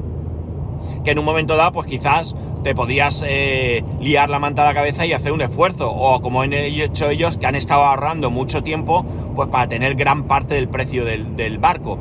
Que 1.05 1.11
en 1.11 1.19
un 1.19 1.27
momento 1.27 1.57
dado, 1.57 1.73
pues 1.73 1.87
quizás 1.87 2.35
te 2.62 2.75
podrías 2.75 3.25
eh, 3.26 3.85
liar 4.00 4.31
la 4.31 4.38
manta 4.38 4.62
a 4.62 4.64
la 4.64 4.75
cabeza 4.75 5.04
y 5.07 5.12
hacer 5.12 5.33
un 5.33 5.42
esfuerzo. 5.42 5.90
O 5.90 6.21
como 6.21 6.42
han 6.42 6.52
hecho 6.52 7.11
ellos, 7.11 7.37
que 7.37 7.47
han 7.47 7.54
estado 7.54 7.85
ahorrando 7.85 8.31
mucho 8.31 8.62
tiempo, 8.62 9.04
pues 9.35 9.49
para 9.49 9.69
tener 9.69 9.95
gran 9.95 10.25
parte 10.25 10.54
del 10.54 10.69
precio 10.69 11.04
del, 11.04 11.37
del 11.37 11.59
barco. 11.59 11.99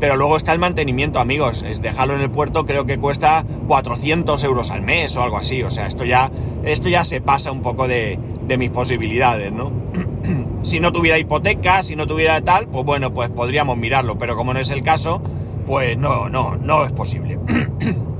Pero 0.00 0.16
luego 0.16 0.36
está 0.36 0.52
el 0.52 0.58
mantenimiento, 0.58 1.20
amigos. 1.20 1.62
Es 1.62 1.80
dejarlo 1.80 2.14
en 2.14 2.22
el 2.22 2.30
puerto, 2.30 2.66
creo 2.66 2.86
que 2.86 2.98
cuesta 2.98 3.44
400 3.68 4.42
euros 4.42 4.70
al 4.72 4.82
mes 4.82 5.16
o 5.16 5.22
algo 5.22 5.38
así. 5.38 5.62
O 5.62 5.70
sea, 5.70 5.86
esto 5.86 6.04
ya, 6.04 6.30
esto 6.64 6.88
ya 6.88 7.04
se 7.04 7.20
pasa 7.20 7.52
un 7.52 7.62
poco 7.62 7.86
de, 7.86 8.18
de 8.46 8.58
mis 8.58 8.70
posibilidades, 8.70 9.52
¿no? 9.52 9.70
si 10.62 10.80
no 10.80 10.92
tuviera 10.92 11.18
hipoteca, 11.18 11.84
si 11.84 11.94
no 11.94 12.06
tuviera 12.06 12.40
tal, 12.40 12.66
pues 12.66 12.84
bueno, 12.84 13.14
pues 13.14 13.30
podríamos 13.30 13.76
mirarlo. 13.76 14.18
Pero 14.18 14.34
como 14.34 14.52
no 14.52 14.58
es 14.58 14.70
el 14.72 14.82
caso, 14.82 15.22
pues 15.66 15.96
no, 15.96 16.28
no, 16.28 16.56
no 16.56 16.84
es 16.84 16.90
posible. 16.90 17.38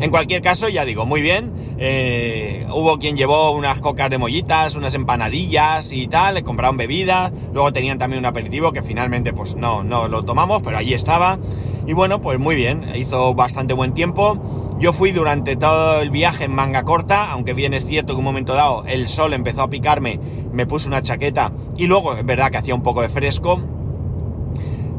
En 0.00 0.10
cualquier 0.10 0.42
caso, 0.42 0.68
ya 0.68 0.84
digo, 0.84 1.06
muy 1.06 1.22
bien. 1.22 1.52
Eh, 1.78 2.66
hubo 2.72 2.98
quien 2.98 3.16
llevó 3.16 3.52
unas 3.52 3.80
cocas 3.80 4.10
de 4.10 4.18
mollitas, 4.18 4.76
unas 4.76 4.94
empanadillas 4.94 5.92
y 5.92 6.06
tal, 6.08 6.34
le 6.34 6.42
compraron 6.42 6.76
bebidas. 6.76 7.32
Luego 7.52 7.72
tenían 7.72 7.98
también 7.98 8.20
un 8.20 8.26
aperitivo 8.26 8.72
que 8.72 8.82
finalmente 8.82 9.32
pues 9.32 9.54
no, 9.54 9.82
no 9.82 10.08
lo 10.08 10.24
tomamos, 10.24 10.62
pero 10.62 10.78
allí 10.78 10.94
estaba. 10.94 11.38
Y 11.86 11.92
bueno, 11.92 12.20
pues 12.20 12.38
muy 12.38 12.56
bien, 12.56 12.86
hizo 12.96 13.34
bastante 13.34 13.72
buen 13.72 13.94
tiempo. 13.94 14.38
Yo 14.78 14.92
fui 14.92 15.12
durante 15.12 15.56
todo 15.56 16.00
el 16.00 16.10
viaje 16.10 16.44
en 16.44 16.54
manga 16.54 16.82
corta, 16.82 17.30
aunque 17.30 17.54
bien 17.54 17.72
es 17.72 17.86
cierto 17.86 18.12
que 18.12 18.18
un 18.18 18.24
momento 18.24 18.54
dado 18.54 18.84
el 18.86 19.08
sol 19.08 19.32
empezó 19.32 19.62
a 19.62 19.70
picarme, 19.70 20.20
me 20.52 20.66
puse 20.66 20.88
una 20.88 21.00
chaqueta 21.00 21.52
y 21.76 21.86
luego 21.86 22.14
es 22.14 22.26
verdad 22.26 22.50
que 22.50 22.58
hacía 22.58 22.74
un 22.74 22.82
poco 22.82 23.00
de 23.00 23.08
fresco. 23.08 23.75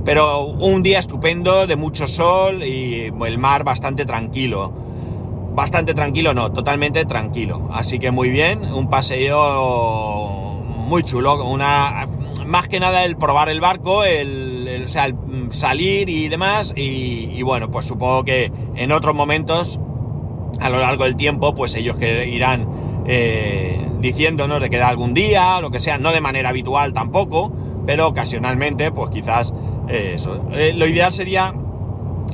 Pero 0.08 0.46
un 0.46 0.84
día 0.84 1.00
estupendo, 1.00 1.68
de 1.68 1.76
mucho 1.76 2.08
sol 2.08 2.64
y 2.64 3.12
el 3.26 3.38
mar 3.38 3.66
bastante 3.66 4.06
tranquilo. 4.06 4.72
Bastante 5.54 5.94
tranquilo, 5.94 6.34
no, 6.34 6.50
totalmente 6.50 7.04
tranquilo. 7.04 7.68
Así 7.74 8.00
que 8.00 8.10
muy 8.10 8.30
bien, 8.30 8.64
un 8.74 8.90
paseo 8.90 10.64
muy 10.88 11.04
chulo, 11.04 11.44
una 11.44 12.08
más 12.46 12.70
que 12.70 12.80
nada 12.80 13.04
el 13.04 13.18
probar 13.18 13.50
el 13.50 13.60
barco, 13.60 14.06
el, 14.06 14.84
o 14.86 14.88
sea, 14.88 15.08
el 15.08 15.16
salir 15.52 16.08
y 16.08 16.30
demás, 16.30 16.74
y, 16.74 17.42
bueno, 17.42 17.70
pues 17.70 17.86
supongo 17.86 18.24
que 18.24 18.50
en 18.76 18.94
otros 18.94 19.14
momentos, 19.14 19.78
a 20.62 20.70
lo 20.70 20.80
largo 20.80 21.04
del 21.04 21.18
tiempo, 21.18 21.54
pues 21.54 21.76
ellos 21.76 21.98
que 21.98 22.30
irán 22.30 23.04
eh, 23.08 23.86
diciéndonos 24.00 24.62
de 24.62 24.70
que 24.70 24.78
da 24.78 24.88
algún 24.88 25.14
día, 25.14 25.60
lo 25.60 25.70
que 25.70 25.82
sea, 25.82 25.98
no 25.98 26.14
de 26.14 26.22
manera 26.22 26.48
habitual 26.48 26.94
tampoco, 26.94 27.52
pero 27.86 28.08
ocasionalmente, 28.08 28.92
pues 28.94 29.10
quizás 29.10 29.52
eso. 29.88 30.48
Eh, 30.52 30.74
lo 30.76 30.88
ideal 30.88 31.12
sería 31.14 31.54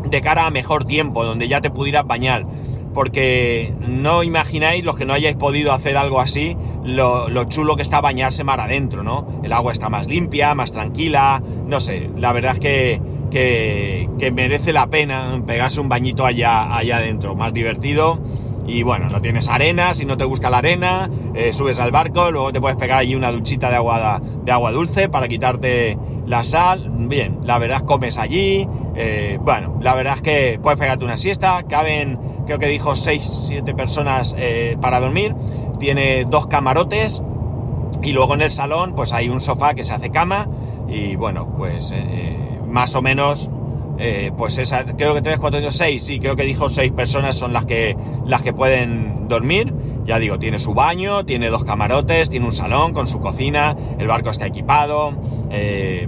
de 0.10 0.22
cara 0.22 0.46
a 0.46 0.52
mejor 0.52 0.86
tiempo, 0.86 1.24
donde 1.24 1.48
ya 1.48 1.62
te 1.62 1.70
pudieras 1.70 2.06
bañar 2.06 2.46
porque 2.94 3.74
no 3.80 4.24
imagináis 4.24 4.84
los 4.84 4.98
que 4.98 5.06
no 5.06 5.14
hayáis 5.14 5.36
podido 5.36 5.74
hacer 5.74 5.98
algo 5.98 6.20
así, 6.20 6.56
lo, 6.84 7.28
lo, 7.28 7.44
chulo 7.46 7.76
que 7.76 7.82
está 7.82 8.02
bañarse 8.02 8.44
mar 8.44 8.60
adentro, 8.60 9.04
¿no? 9.04 9.42
El 9.44 9.52
agua 9.52 9.72
está 9.72 9.90
más 9.90 10.08
limpia, 10.08 10.54
más 10.56 10.72
tranquila, 10.72 11.42
no 11.66 11.80
sé, 11.80 12.10
la 12.16 12.32
verdad 12.34 12.54
es 12.54 12.60
que, 12.60 13.02
que, 13.32 14.10
que 14.20 14.32
merece 14.32 14.74
la 14.74 14.88
pena 14.88 15.42
pegarse 15.46 15.82
un 15.82 15.90
bañito 15.90 16.26
allá, 16.26 16.76
allá 16.76 16.98
adentro, 16.98 17.36
más 17.36 17.54
divertido. 17.54 18.20
Y 18.66 18.84
bueno, 18.84 19.08
no 19.10 19.22
tienes 19.22 19.48
arena, 19.48 19.94
si 19.94 20.06
no 20.06 20.18
te 20.18 20.24
gusta 20.24 20.50
la 20.50 20.60
arena, 20.60 21.10
eh, 21.34 21.52
subes 21.52 21.80
al 21.80 21.92
barco, 21.92 22.32
luego 22.32 22.52
te 22.54 22.62
puedes 22.62 22.78
pegar 22.78 23.00
allí 23.00 23.16
una 23.16 23.32
duchita 23.32 23.70
de 23.70 23.76
agua, 23.76 24.22
de 24.44 24.52
agua 24.52 24.72
dulce 24.72 25.10
para 25.10 25.28
quitarte 25.28 25.98
la 26.26 26.44
sal. 26.44 26.90
Bien, 26.90 27.40
la 27.44 27.58
verdad 27.60 27.78
es 27.78 27.84
comes 27.84 28.18
allí. 28.18 28.68
Eh, 28.96 29.38
bueno, 29.42 29.78
la 29.82 29.96
verdad 29.96 30.16
es 30.16 30.22
que 30.22 30.60
puedes 30.62 30.80
pegarte 30.80 31.04
una 31.04 31.18
siesta, 31.18 31.64
caben 31.64 32.20
creo 32.46 32.60
que 32.60 32.68
dijo 32.68 32.96
6, 32.96 33.22
7 33.48 33.74
personas 33.74 34.36
eh, 34.38 34.78
para 34.80 35.00
dormir, 35.00 35.36
tiene 35.80 36.26
dos 36.26 36.48
camarotes 36.48 37.22
y 38.02 38.12
luego 38.12 38.34
en 38.36 38.42
el 38.42 38.52
salón 38.52 38.94
pues 38.96 39.14
hay 39.14 39.30
un 39.30 39.40
sofá 39.40 39.74
que 39.74 39.84
se 39.84 39.94
hace 39.94 40.10
cama 40.10 40.48
y 40.88 41.16
bueno, 41.16 41.54
pues 41.56 41.94
más 42.68 42.96
o 42.96 43.02
menos 43.02 43.50
eh, 44.00 44.32
pues 44.36 44.58
esa, 44.58 44.86
creo 44.86 45.14
que 45.14 45.22
3, 45.22 45.40
4, 45.40 45.72
6, 45.72 46.04
sí, 46.04 46.20
creo 46.20 46.36
que 46.36 46.44
dijo 46.44 46.70
6 46.70 46.92
personas 46.92 47.36
son 47.36 47.54
las 47.54 47.66
que, 47.66 47.96
las 48.26 48.42
que 48.42 48.54
pueden 48.54 49.28
dormir. 49.28 49.74
Ya 50.06 50.20
digo, 50.20 50.38
tiene 50.40 50.60
su 50.60 50.74
baño, 50.74 51.26
tiene 51.26 51.50
dos 51.50 51.64
camarotes, 51.64 52.30
tiene 52.30 52.46
un 52.46 52.52
salón 52.52 52.94
con 52.94 53.08
su 53.08 53.20
cocina, 53.20 53.76
el 54.00 54.08
barco 54.08 54.30
está 54.30 54.46
equipado, 54.46 55.14
eh, 55.52 56.08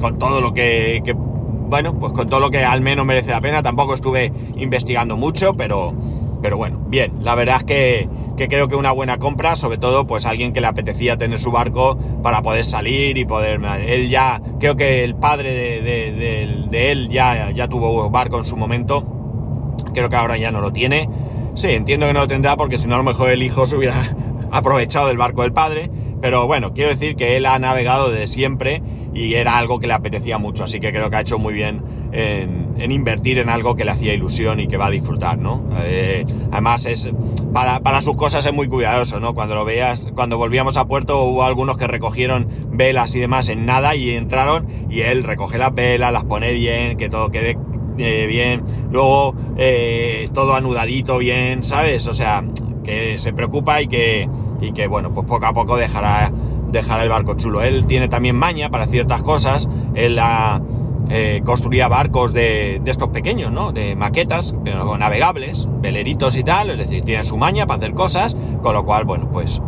con 0.00 0.18
todo 0.18 0.40
lo 0.40 0.54
que, 0.54 1.02
que, 1.04 1.12
bueno, 1.12 1.98
pues 1.98 2.12
con 2.12 2.28
todo 2.28 2.40
lo 2.40 2.50
que 2.50 2.64
al 2.64 2.80
menos 2.80 3.04
merece 3.04 3.30
la 3.30 3.40
pena. 3.40 3.62
Tampoco 3.62 3.94
estuve 3.94 4.32
investigando 4.56 5.16
mucho, 5.16 5.54
pero, 5.54 5.92
pero 6.40 6.56
bueno, 6.56 6.80
bien, 6.86 7.12
la 7.20 7.34
verdad 7.34 7.56
es 7.58 7.64
que, 7.64 8.08
que 8.40 8.48
creo 8.48 8.68
que 8.68 8.74
una 8.74 8.90
buena 8.90 9.18
compra, 9.18 9.54
sobre 9.54 9.76
todo 9.76 10.06
pues 10.06 10.24
alguien 10.24 10.54
que 10.54 10.62
le 10.62 10.66
apetecía 10.66 11.18
tener 11.18 11.38
su 11.38 11.52
barco 11.52 11.98
para 12.22 12.40
poder 12.40 12.64
salir 12.64 13.18
y 13.18 13.26
poder... 13.26 13.60
Él 13.86 14.08
ya, 14.08 14.40
creo 14.58 14.76
que 14.76 15.04
el 15.04 15.14
padre 15.14 15.52
de, 15.52 15.82
de, 15.82 16.66
de, 16.70 16.90
él 16.90 17.10
ya, 17.10 17.50
ya 17.50 17.68
tuvo 17.68 18.08
barco 18.08 18.38
en 18.38 18.46
su 18.46 18.56
momento, 18.56 19.74
creo 19.92 20.08
que 20.08 20.16
ahora 20.16 20.38
ya 20.38 20.50
no 20.50 20.62
lo 20.62 20.72
tiene. 20.72 21.06
Sí, 21.54 21.68
entiendo 21.72 22.06
que 22.06 22.14
no 22.14 22.20
lo 22.20 22.28
tendrá 22.28 22.56
porque 22.56 22.78
si 22.78 22.88
no 22.88 22.94
a 22.94 22.96
lo 22.98 23.04
mejor 23.04 23.28
el 23.28 23.42
hijo 23.42 23.66
se 23.66 23.76
hubiera 23.76 24.16
aprovechado 24.50 25.08
del 25.08 25.18
barco 25.18 25.42
del 25.42 25.52
padre, 25.52 25.90
pero 26.22 26.46
bueno, 26.46 26.72
quiero 26.72 26.88
decir 26.88 27.16
que 27.16 27.36
él 27.36 27.44
ha 27.44 27.58
navegado 27.58 28.10
desde 28.10 28.26
siempre 28.26 28.82
y 29.12 29.34
era 29.34 29.58
algo 29.58 29.80
que 29.80 29.86
le 29.86 29.92
apetecía 29.92 30.38
mucho, 30.38 30.64
así 30.64 30.80
que 30.80 30.92
creo 30.92 31.10
que 31.10 31.16
ha 31.16 31.20
hecho 31.20 31.38
muy 31.38 31.52
bien 31.52 31.82
en, 32.12 32.74
en 32.78 32.92
invertir 32.92 33.38
en 33.38 33.48
algo 33.48 33.76
que 33.76 33.84
le 33.84 33.92
hacía 33.92 34.14
ilusión 34.14 34.60
y 34.60 34.66
que 34.66 34.76
va 34.76 34.86
a 34.86 34.90
disfrutar, 34.90 35.38
¿no? 35.38 35.64
Eh, 35.82 36.24
además 36.50 36.86
es 36.86 37.10
para, 37.52 37.80
para, 37.80 38.02
sus 38.02 38.16
cosas 38.16 38.44
es 38.46 38.52
muy 38.52 38.68
cuidadoso, 38.68 39.20
¿no? 39.20 39.34
Cuando 39.34 39.54
lo 39.54 39.64
veas, 39.64 40.08
cuando 40.14 40.38
volvíamos 40.38 40.76
a 40.76 40.86
puerto 40.86 41.22
hubo 41.24 41.44
algunos 41.44 41.76
que 41.76 41.86
recogieron 41.86 42.48
velas 42.70 43.14
y 43.14 43.20
demás 43.20 43.48
en 43.48 43.66
nada 43.66 43.94
y 43.96 44.10
entraron 44.10 44.66
y 44.88 45.00
él 45.00 45.24
recoge 45.24 45.58
las 45.58 45.74
velas, 45.74 46.12
las 46.12 46.24
pone 46.24 46.52
bien, 46.52 46.96
que 46.96 47.08
todo 47.08 47.30
quede 47.30 47.56
eh, 47.98 48.26
bien, 48.26 48.62
luego 48.90 49.34
eh, 49.56 50.28
todo 50.32 50.54
anudadito 50.54 51.18
bien, 51.18 51.62
¿sabes? 51.62 52.06
O 52.06 52.14
sea, 52.14 52.44
que 52.84 53.18
se 53.18 53.32
preocupa 53.32 53.82
y 53.82 53.86
que, 53.86 54.28
y 54.60 54.72
que 54.72 54.86
bueno, 54.86 55.12
pues 55.12 55.26
poco 55.26 55.46
a 55.46 55.52
poco 55.52 55.76
dejará 55.76 56.32
dejar 56.70 57.00
el 57.02 57.08
barco 57.08 57.34
chulo. 57.34 57.62
Él 57.62 57.86
tiene 57.86 58.08
también 58.08 58.36
maña 58.36 58.70
para 58.70 58.86
ciertas 58.86 59.22
cosas. 59.22 59.68
Él 59.94 60.18
ha, 60.18 60.62
eh, 61.10 61.42
construía 61.44 61.88
barcos 61.88 62.32
de, 62.32 62.80
estos 62.86 63.08
pequeños, 63.08 63.52
¿no? 63.52 63.72
De 63.72 63.96
maquetas, 63.96 64.54
pero 64.64 64.96
navegables, 64.96 65.66
veleritos 65.80 66.36
y 66.36 66.44
tal. 66.44 66.70
Es 66.70 66.78
decir, 66.78 67.02
tiene 67.02 67.24
su 67.24 67.36
maña 67.36 67.66
para 67.66 67.78
hacer 67.78 67.94
cosas, 67.94 68.36
con 68.62 68.74
lo 68.74 68.84
cual, 68.84 69.04
bueno, 69.04 69.28
pues 69.30 69.60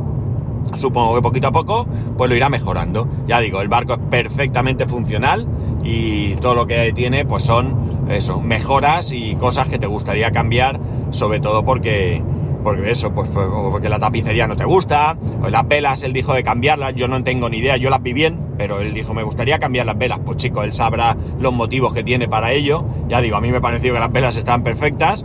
supongo 0.75 1.17
que 1.17 1.23
poquito 1.23 1.49
a 1.49 1.53
poco, 1.53 1.87
pues 2.17 2.31
lo 2.31 2.37
irá 2.37 2.49
mejorando. 2.49 3.09
Ya 3.27 3.41
digo, 3.41 3.61
el 3.61 3.69
barco 3.69 3.95
es 3.95 3.99
perfectamente 4.11 4.87
funcional 4.87 5.49
y 5.83 6.37
todo 6.37 6.55
lo 6.55 6.67
que 6.67 6.93
tiene, 6.93 7.25
pues 7.25 7.43
son 7.43 8.07
eso, 8.09 8.41
mejoras 8.41 9.13
y 9.13 9.35
cosas 9.35 9.69
que 9.69 9.79
te 9.79 9.87
gustaría 9.87 10.31
cambiar, 10.31 10.81
sobre 11.11 11.41
todo 11.41 11.65
porque 11.65 12.23
porque 12.63 12.91
eso, 12.91 13.13
pues, 13.13 13.29
pues 13.31 13.47
porque 13.49 13.89
la 13.89 13.99
tapicería 13.99 14.47
no 14.47 14.57
te 14.57 14.65
gusta, 14.65 15.17
las 15.51 15.69
velas 15.69 16.03
él 16.03 16.13
dijo 16.13 16.35
de 16.35 16.43
cambiarlas, 16.43 16.95
yo 16.95 17.09
no 17.09 17.23
tengo 17.23 17.49
ni 17.49 17.59
idea, 17.59 17.77
yo 17.77 17.91
las 17.91 18.03
vi 18.03 18.13
bien, 18.13 18.39
pero 18.57 18.81
él 18.81 18.95
dijo 18.95 19.15
me 19.15 19.23
gustaría 19.23 19.59
cambiar 19.59 19.87
las 19.87 19.99
velas, 19.99 20.21
pues 20.25 20.39
chico, 20.39 20.63
él 20.63 20.73
sabrá 20.73 21.17
los 21.39 21.53
motivos 21.53 21.93
que 21.93 22.03
tiene 22.03 22.29
para 22.29 22.53
ello, 22.53 22.85
ya 23.09 23.21
digo, 23.21 23.37
a 23.37 23.41
mí 23.41 23.51
me 23.51 23.61
pareció 23.61 23.93
que 23.93 24.01
las 24.01 24.13
velas 24.13 24.37
estaban 24.37 24.63
perfectas, 24.63 25.25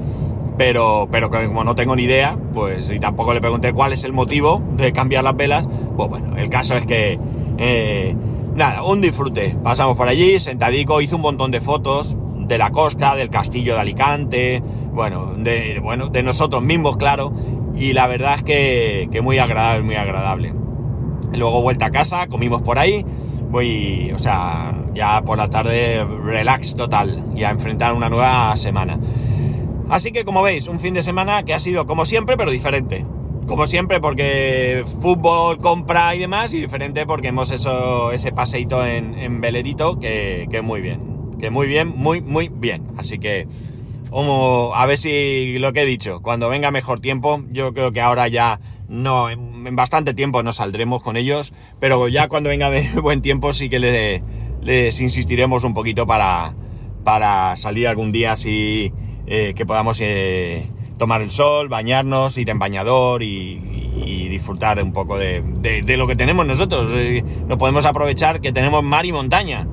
pero, 0.57 1.07
pero 1.11 1.29
como 1.29 1.63
no 1.63 1.75
tengo 1.75 1.95
ni 1.95 2.03
idea, 2.03 2.37
pues 2.53 2.89
y 2.89 2.99
tampoco 2.99 3.33
le 3.33 3.41
pregunté 3.41 3.73
cuál 3.73 3.93
es 3.93 4.03
el 4.03 4.13
motivo 4.13 4.61
de 4.75 4.91
cambiar 4.91 5.23
las 5.23 5.35
velas, 5.35 5.67
pues 5.95 6.09
bueno, 6.09 6.35
el 6.37 6.49
caso 6.49 6.75
es 6.75 6.85
que, 6.85 7.19
eh, 7.59 8.15
nada, 8.55 8.83
un 8.83 9.01
disfrute, 9.01 9.55
pasamos 9.63 9.95
por 9.95 10.07
allí, 10.07 10.39
sentadico, 10.39 10.99
hice 11.01 11.15
un 11.15 11.21
montón 11.21 11.51
de 11.51 11.61
fotos, 11.61 12.17
de 12.47 12.57
la 12.57 12.71
costa, 12.71 13.15
del 13.15 13.29
castillo 13.29 13.75
de 13.75 13.81
Alicante, 13.81 14.63
bueno, 14.91 15.33
de, 15.37 15.79
bueno, 15.81 16.07
de 16.07 16.23
nosotros 16.23 16.63
mismos, 16.63 16.97
claro, 16.97 17.33
y 17.75 17.93
la 17.93 18.07
verdad 18.07 18.35
es 18.37 18.43
que, 18.43 19.09
que 19.11 19.21
muy 19.21 19.37
agradable, 19.37 19.83
muy 19.83 19.95
agradable. 19.95 20.53
Luego 21.33 21.61
vuelta 21.61 21.87
a 21.87 21.91
casa, 21.91 22.27
comimos 22.27 22.61
por 22.61 22.79
ahí, 22.79 23.05
voy, 23.49 24.11
o 24.15 24.19
sea, 24.19 24.73
ya 24.93 25.21
por 25.23 25.37
la 25.37 25.49
tarde 25.49 26.03
relax 26.03 26.75
total 26.75 27.25
y 27.35 27.43
a 27.43 27.51
enfrentar 27.51 27.93
una 27.93 28.09
nueva 28.09 28.55
semana. 28.55 28.97
Así 29.89 30.11
que 30.11 30.25
como 30.25 30.41
veis, 30.41 30.67
un 30.67 30.79
fin 30.79 30.93
de 30.93 31.03
semana 31.03 31.43
que 31.43 31.53
ha 31.53 31.59
sido 31.59 31.85
como 31.85 32.05
siempre, 32.05 32.37
pero 32.37 32.51
diferente. 32.51 33.05
Como 33.45 33.65
siempre, 33.67 34.01
porque 34.01 34.83
fútbol, 35.01 35.59
compra 35.59 36.13
y 36.15 36.19
demás, 36.19 36.53
y 36.53 36.59
diferente 36.59 37.05
porque 37.05 37.29
hemos 37.29 37.49
hecho 37.51 38.11
ese 38.11 38.33
paseito 38.33 38.85
en, 38.85 39.17
en 39.17 39.39
velerito 39.39 39.99
que, 39.99 40.47
que 40.51 40.61
muy 40.61 40.81
bien 40.81 41.16
que 41.39 41.49
muy 41.49 41.67
bien, 41.67 41.93
muy, 41.95 42.21
muy 42.21 42.49
bien. 42.49 42.87
Así 42.97 43.19
que, 43.19 43.47
a 44.11 44.85
ver 44.85 44.97
si 44.97 45.59
lo 45.59 45.73
que 45.73 45.81
he 45.81 45.85
dicho, 45.85 46.21
cuando 46.21 46.49
venga 46.49 46.71
mejor 46.71 46.99
tiempo, 46.99 47.43
yo 47.49 47.73
creo 47.73 47.91
que 47.91 48.01
ahora 48.01 48.27
ya 48.27 48.59
no, 48.87 49.29
en, 49.29 49.75
bastante 49.75 50.13
tiempo 50.13 50.43
no 50.43 50.53
saldremos 50.53 51.03
con 51.03 51.17
ellos, 51.17 51.53
pero 51.79 52.07
ya 52.07 52.27
cuando 52.27 52.49
venga 52.49 52.71
buen 53.01 53.21
tiempo 53.21 53.53
sí 53.53 53.69
que 53.69 53.79
les, 54.61 55.01
insistiremos 55.01 55.63
un 55.63 55.73
poquito 55.73 56.07
para, 56.07 56.53
para 57.03 57.55
salir 57.57 57.87
algún 57.87 58.11
día 58.11 58.33
así 58.33 58.91
eh, 59.27 59.53
que 59.55 59.65
podamos 59.65 59.99
eh, 60.01 60.67
tomar 60.97 61.21
el 61.21 61.31
sol, 61.31 61.69
bañarnos, 61.69 62.37
ir 62.37 62.49
en 62.49 62.59
bañador 62.59 63.23
y, 63.23 63.73
disfrutar 64.29 64.81
un 64.83 64.93
poco 64.93 65.17
de, 65.17 65.41
de, 65.41 65.81
de, 65.81 65.97
lo 65.97 66.05
que 66.05 66.15
tenemos 66.15 66.45
nosotros. 66.45 66.91
Eh, 66.93 67.23
no 67.47 67.57
podemos 67.57 67.85
aprovechar 67.85 68.39
que 68.39 68.51
tenemos 68.51 68.83
mar 68.83 69.05
y 69.05 69.11
montaña. 69.11 69.67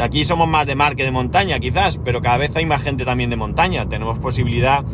Aquí 0.00 0.24
somos 0.24 0.48
más 0.48 0.66
de 0.66 0.74
mar 0.74 0.96
que 0.96 1.04
de 1.04 1.10
montaña, 1.10 1.58
quizás, 1.58 2.00
pero 2.02 2.22
cada 2.22 2.38
vez 2.38 2.54
hay 2.56 2.64
más 2.64 2.82
gente 2.82 3.04
también 3.04 3.30
de 3.30 3.36
montaña. 3.36 3.88
Tenemos 3.88 4.18
posibilidad 4.18 4.84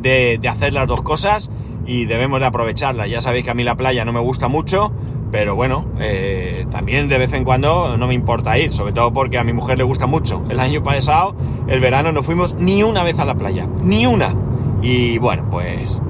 de, 0.00 0.40
hacer 0.48 0.72
las 0.72 0.86
dos 0.86 1.02
cosas 1.02 1.50
y 1.86 2.06
debemos 2.06 2.40
de 2.40 2.46
aprovecharla. 2.46 3.06
Ya 3.06 3.20
sabéis 3.20 3.44
que 3.44 3.50
a 3.50 3.54
mí 3.54 3.64
la 3.64 3.76
playa 3.76 4.04
no 4.04 4.12
me 4.12 4.20
gusta 4.20 4.48
mucho, 4.48 4.92
pero 5.30 5.54
bueno, 5.54 5.86
eh, 6.00 6.66
también 6.70 7.08
de 7.08 7.18
vez 7.18 7.32
en 7.34 7.44
cuando 7.44 7.96
no 7.98 8.06
me 8.06 8.14
importa 8.14 8.58
ir, 8.58 8.72
sobre 8.72 8.92
todo 8.92 9.12
porque 9.12 9.38
a 9.38 9.44
mi 9.44 9.52
mujer 9.52 9.76
le 9.78 9.84
gusta 9.84 10.06
mucho. 10.06 10.42
El 10.48 10.58
año 10.58 10.82
pasado, 10.82 11.36
el 11.68 11.80
verano, 11.80 12.12
no 12.12 12.22
fuimos 12.22 12.54
ni 12.54 12.82
una 12.82 13.02
vez 13.02 13.18
a 13.18 13.24
la 13.24 13.34
playa, 13.34 13.68
ni 13.82 14.06
una. 14.06 14.34
Y 14.80 15.18
bueno, 15.18 15.48
pues 15.50 16.00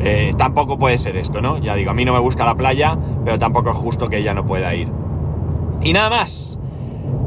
eh, 0.00 0.34
tampoco 0.36 0.78
puede 0.78 0.98
ser 0.98 1.16
esto, 1.16 1.40
¿no? 1.40 1.58
Ya 1.58 1.74
digo, 1.74 1.90
a 1.90 1.94
mí 1.94 2.04
no 2.04 2.12
me 2.12 2.20
gusta 2.20 2.44
la 2.44 2.54
playa, 2.54 2.96
pero 3.24 3.38
tampoco 3.38 3.70
es 3.70 3.76
justo 3.76 4.08
que 4.08 4.18
ella 4.18 4.34
no 4.34 4.46
pueda 4.46 4.74
ir. 4.74 4.88
Y 5.82 5.92
nada 5.92 6.10
más. 6.10 6.57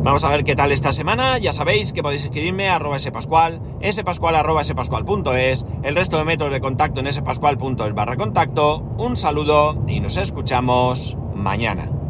Vamos 0.03 0.23
a 0.23 0.29
ver 0.29 0.43
qué 0.43 0.55
tal 0.55 0.71
esta 0.71 0.91
semana. 0.91 1.37
Ya 1.37 1.53
sabéis 1.53 1.93
que 1.93 2.01
podéis 2.01 2.23
escribirme 2.23 2.69
a 2.69 2.77
arroba 2.77 2.97
spascual, 2.97 3.61
spascual 3.91 4.35
arroba 4.35 4.63
spascual.es, 4.63 5.65
el 5.83 5.95
resto 5.95 6.17
de 6.17 6.25
métodos 6.25 6.51
de 6.51 6.59
contacto 6.59 7.01
en 7.01 7.13
spascual.es 7.13 7.93
barra 7.93 8.17
contacto. 8.17 8.79
Un 8.97 9.15
saludo 9.15 9.83
y 9.87 9.99
nos 9.99 10.17
escuchamos 10.17 11.17
mañana. 11.35 12.00